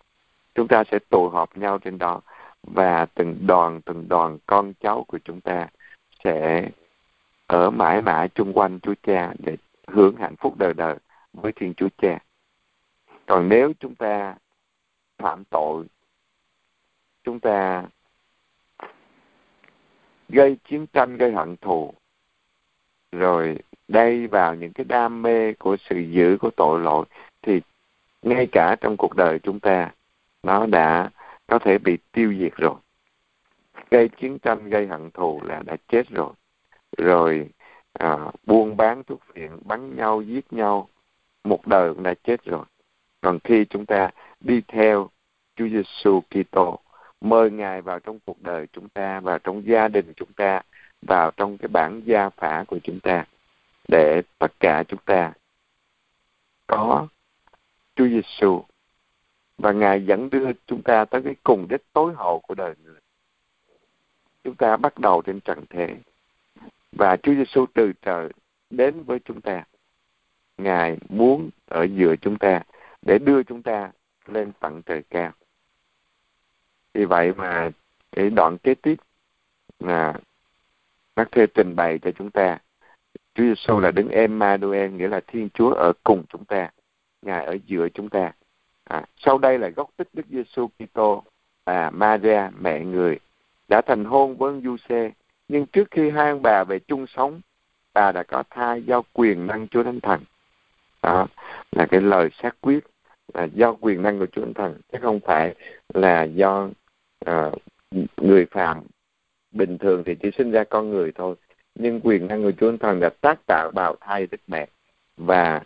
[0.54, 2.20] chúng ta sẽ tụ họp nhau trên đó
[2.62, 5.68] và từng đoàn từng đoàn con cháu của chúng ta
[6.24, 6.68] sẽ
[7.46, 9.56] ở mãi mãi chung quanh Chúa Cha để
[9.86, 10.96] hưởng hạnh phúc đời đời
[11.32, 12.18] với Thiên Chúa Cha.
[13.26, 14.34] Còn nếu chúng ta
[15.18, 15.84] phạm tội,
[17.24, 17.84] chúng ta
[20.28, 21.94] gây chiến tranh, gây hận thù,
[23.12, 27.04] rồi đây vào những cái đam mê của sự dữ của tội lỗi
[27.42, 27.60] thì
[28.22, 29.90] ngay cả trong cuộc đời chúng ta
[30.42, 31.10] nó đã
[31.46, 32.74] có thể bị tiêu diệt rồi.
[33.90, 36.32] Gây chiến tranh gây hận thù là đã chết rồi.
[36.98, 37.48] Rồi
[37.92, 38.16] à,
[38.46, 40.88] buôn bán thuốc phiện bắn nhau giết nhau
[41.44, 42.64] một đời cũng đã chết rồi.
[43.20, 44.10] Còn khi chúng ta
[44.40, 45.08] đi theo
[45.56, 46.78] Chúa Giêsu Kitô
[47.20, 50.62] mời Ngài vào trong cuộc đời chúng ta vào trong gia đình chúng ta
[51.02, 53.24] vào trong cái bản gia phả của chúng ta
[53.88, 55.32] để tất cả chúng ta
[56.66, 57.06] có
[57.98, 58.62] Chúa Giêsu
[59.58, 63.00] và Ngài dẫn đưa chúng ta tới cái cùng đích tối hậu của đời người.
[64.44, 65.96] Chúng ta bắt đầu trên trần thế
[66.92, 68.28] và Chúa Giêsu từ trời
[68.70, 69.64] đến với chúng ta.
[70.58, 72.62] Ngài muốn ở giữa chúng ta
[73.02, 73.92] để đưa chúng ta
[74.26, 75.32] lên tận trời cao.
[76.94, 77.70] Vì vậy mà
[78.12, 78.96] cái đoạn kế tiếp
[79.80, 80.14] là
[81.14, 82.58] bác thê trình bày cho chúng ta,
[83.34, 86.70] Chúa Giêsu là đứng Emmanuel nghĩa là Thiên Chúa ở cùng chúng ta
[87.22, 88.32] ngài ở giữa chúng ta.
[88.84, 91.24] À, sau đây là gốc tích Đức Giêsu Kitô.
[91.64, 93.18] À Maria mẹ người
[93.68, 95.10] đã thành hôn với ông Giuse.
[95.48, 97.40] Nhưng trước khi hai ông bà về chung sống
[97.94, 100.20] bà đã có thai do quyền năng Chúa Thánh Thần.
[101.02, 101.26] Đó
[101.72, 102.84] là cái lời xác quyết
[103.34, 105.54] là do quyền năng của Chúa Thánh Thần chứ không phải
[105.94, 106.68] là do
[107.30, 107.54] uh,
[108.16, 108.82] người phàm.
[109.50, 111.34] Bình thường thì chỉ sinh ra con người thôi
[111.74, 114.66] nhưng quyền năng của Chúa Thánh Thần đã tác tạo bào thai Đức Mẹ
[115.16, 115.60] và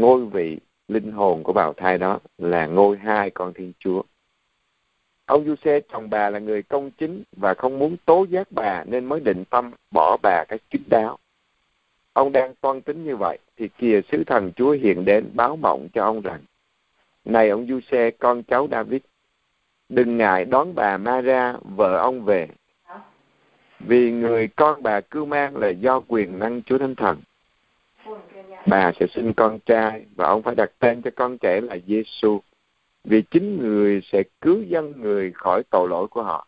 [0.00, 4.02] ngôi vị linh hồn của bào thai đó là ngôi hai con thiên chúa.
[5.26, 9.04] Ông Giuse chồng bà là người công chính và không muốn tố giác bà nên
[9.04, 11.18] mới định tâm bỏ bà cái kín đáo.
[12.12, 15.88] Ông đang toan tính như vậy thì kìa sứ thần chúa hiện đến báo mộng
[15.92, 16.40] cho ông rằng,
[17.24, 19.00] này ông Giuse, con cháu David,
[19.88, 22.48] đừng ngại đón bà mara, vợ ông về.
[23.80, 27.20] Vì người con bà cưu mang là do quyền năng Chúa Thánh Thần
[28.66, 32.40] bà sẽ sinh con trai và ông phải đặt tên cho con trẻ là Giêsu
[33.04, 36.46] vì chính người sẽ cứu dân người khỏi tội lỗi của họ.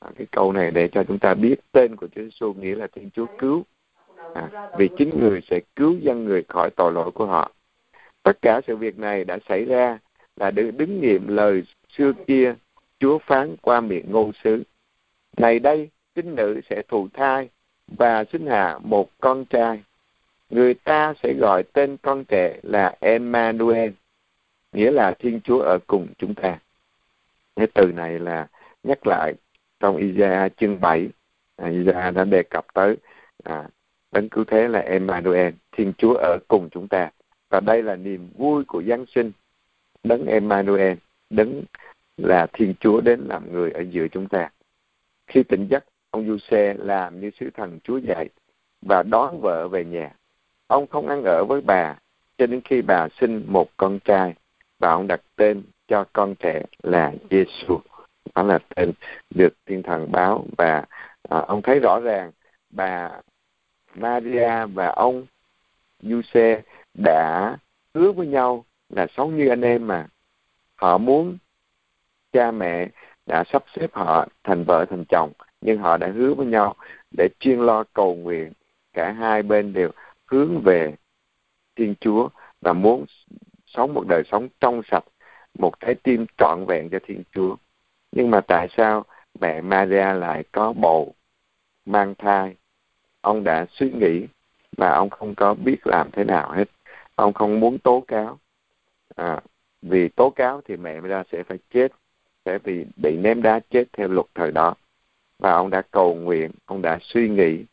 [0.00, 2.86] À, cái câu này để cho chúng ta biết tên của Chúa Giêsu nghĩa là
[2.86, 3.64] Thiên Chúa cứu.
[4.34, 7.52] À, vì chính người sẽ cứu dân người khỏi tội lỗi của họ.
[8.22, 9.98] Tất cả sự việc này đã xảy ra
[10.36, 11.62] là được đứng nghiệm lời
[11.96, 12.54] xưa kia
[12.98, 14.62] Chúa phán qua miệng ngôn sứ.
[15.36, 17.48] Này đây tín nữ sẽ thụ thai
[17.86, 19.82] và sinh hạ một con trai
[20.50, 23.90] người ta sẽ gọi tên con trẻ là Emmanuel
[24.72, 26.58] nghĩa là Thiên Chúa ở cùng chúng ta.
[27.56, 28.48] Cái từ này là
[28.82, 29.34] nhắc lại
[29.80, 31.08] trong Isaiah chương 7
[31.56, 32.96] à, Isaiah đã đề cập tới
[33.44, 33.68] à,
[34.12, 37.10] đấng cứu thế là Emmanuel Thiên Chúa ở cùng chúng ta.
[37.50, 39.32] Và đây là niềm vui của Giáng sinh.
[40.04, 40.96] Đấng Emmanuel
[41.30, 41.62] đấng
[42.16, 44.50] là Thiên Chúa đến làm người ở giữa chúng ta.
[45.26, 48.28] Khi tỉnh giấc ông Giuse làm như sứ thần Chúa dạy
[48.82, 50.15] và đón vợ về nhà
[50.66, 51.94] ông không ăn ở với bà
[52.38, 54.34] cho đến khi bà sinh một con trai
[54.78, 57.78] và ông đặt tên cho con trẻ là Giêsu
[58.34, 58.92] đó là tên
[59.34, 60.84] được thiên thần báo và
[61.28, 62.30] à, ông thấy rõ ràng
[62.70, 63.10] bà
[63.94, 65.26] Maria và ông
[66.02, 66.62] Giuse
[66.94, 67.56] đã
[67.94, 70.06] hứa với nhau là sống như anh em mà.
[70.74, 71.38] Họ muốn
[72.32, 72.88] cha mẹ
[73.26, 76.74] đã sắp xếp họ thành vợ thành chồng nhưng họ đã hứa với nhau
[77.16, 78.52] để chuyên lo cầu nguyện.
[78.92, 79.90] Cả hai bên đều
[80.26, 80.94] hướng về
[81.76, 82.28] Thiên Chúa
[82.60, 83.04] và muốn
[83.66, 85.04] sống một đời sống trong sạch,
[85.58, 87.56] một trái tim trọn vẹn cho Thiên Chúa.
[88.12, 89.04] Nhưng mà tại sao
[89.40, 91.14] mẹ Maria lại có bầu
[91.86, 92.54] mang thai?
[93.20, 94.26] Ông đã suy nghĩ
[94.76, 96.68] mà ông không có biết làm thế nào hết.
[97.14, 98.38] Ông không muốn tố cáo.
[99.16, 99.40] À,
[99.82, 101.92] vì tố cáo thì mẹ Maria sẽ phải chết,
[102.44, 104.74] sẽ bị bị ném đá chết theo luật thời đó.
[105.38, 107.64] Và ông đã cầu nguyện, ông đã suy nghĩ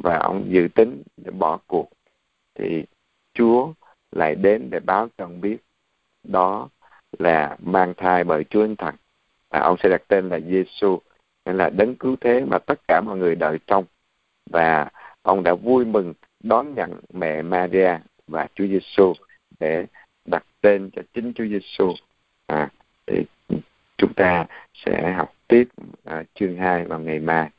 [0.00, 1.88] và ông dự tính để bỏ cuộc.
[2.54, 2.84] Thì
[3.34, 3.72] Chúa
[4.12, 5.56] lại đến để báo cho ông biết.
[6.24, 6.68] Đó
[7.18, 8.94] là mang thai bởi Chúa Thánh Thần.
[9.50, 10.98] Và ông sẽ đặt tên là Giêsu
[11.44, 13.84] nên là đấng cứu thế mà tất cả mọi người đợi trong.
[14.50, 14.88] Và
[15.22, 19.12] ông đã vui mừng đón nhận mẹ Maria và Chúa Giêsu
[19.60, 19.86] để
[20.24, 21.94] đặt tên cho chính Chúa Giêsu
[22.46, 22.68] à,
[23.06, 23.24] thì
[23.96, 25.68] chúng ta sẽ học tiếp
[26.04, 27.50] à, chương 2 vào ngày mai.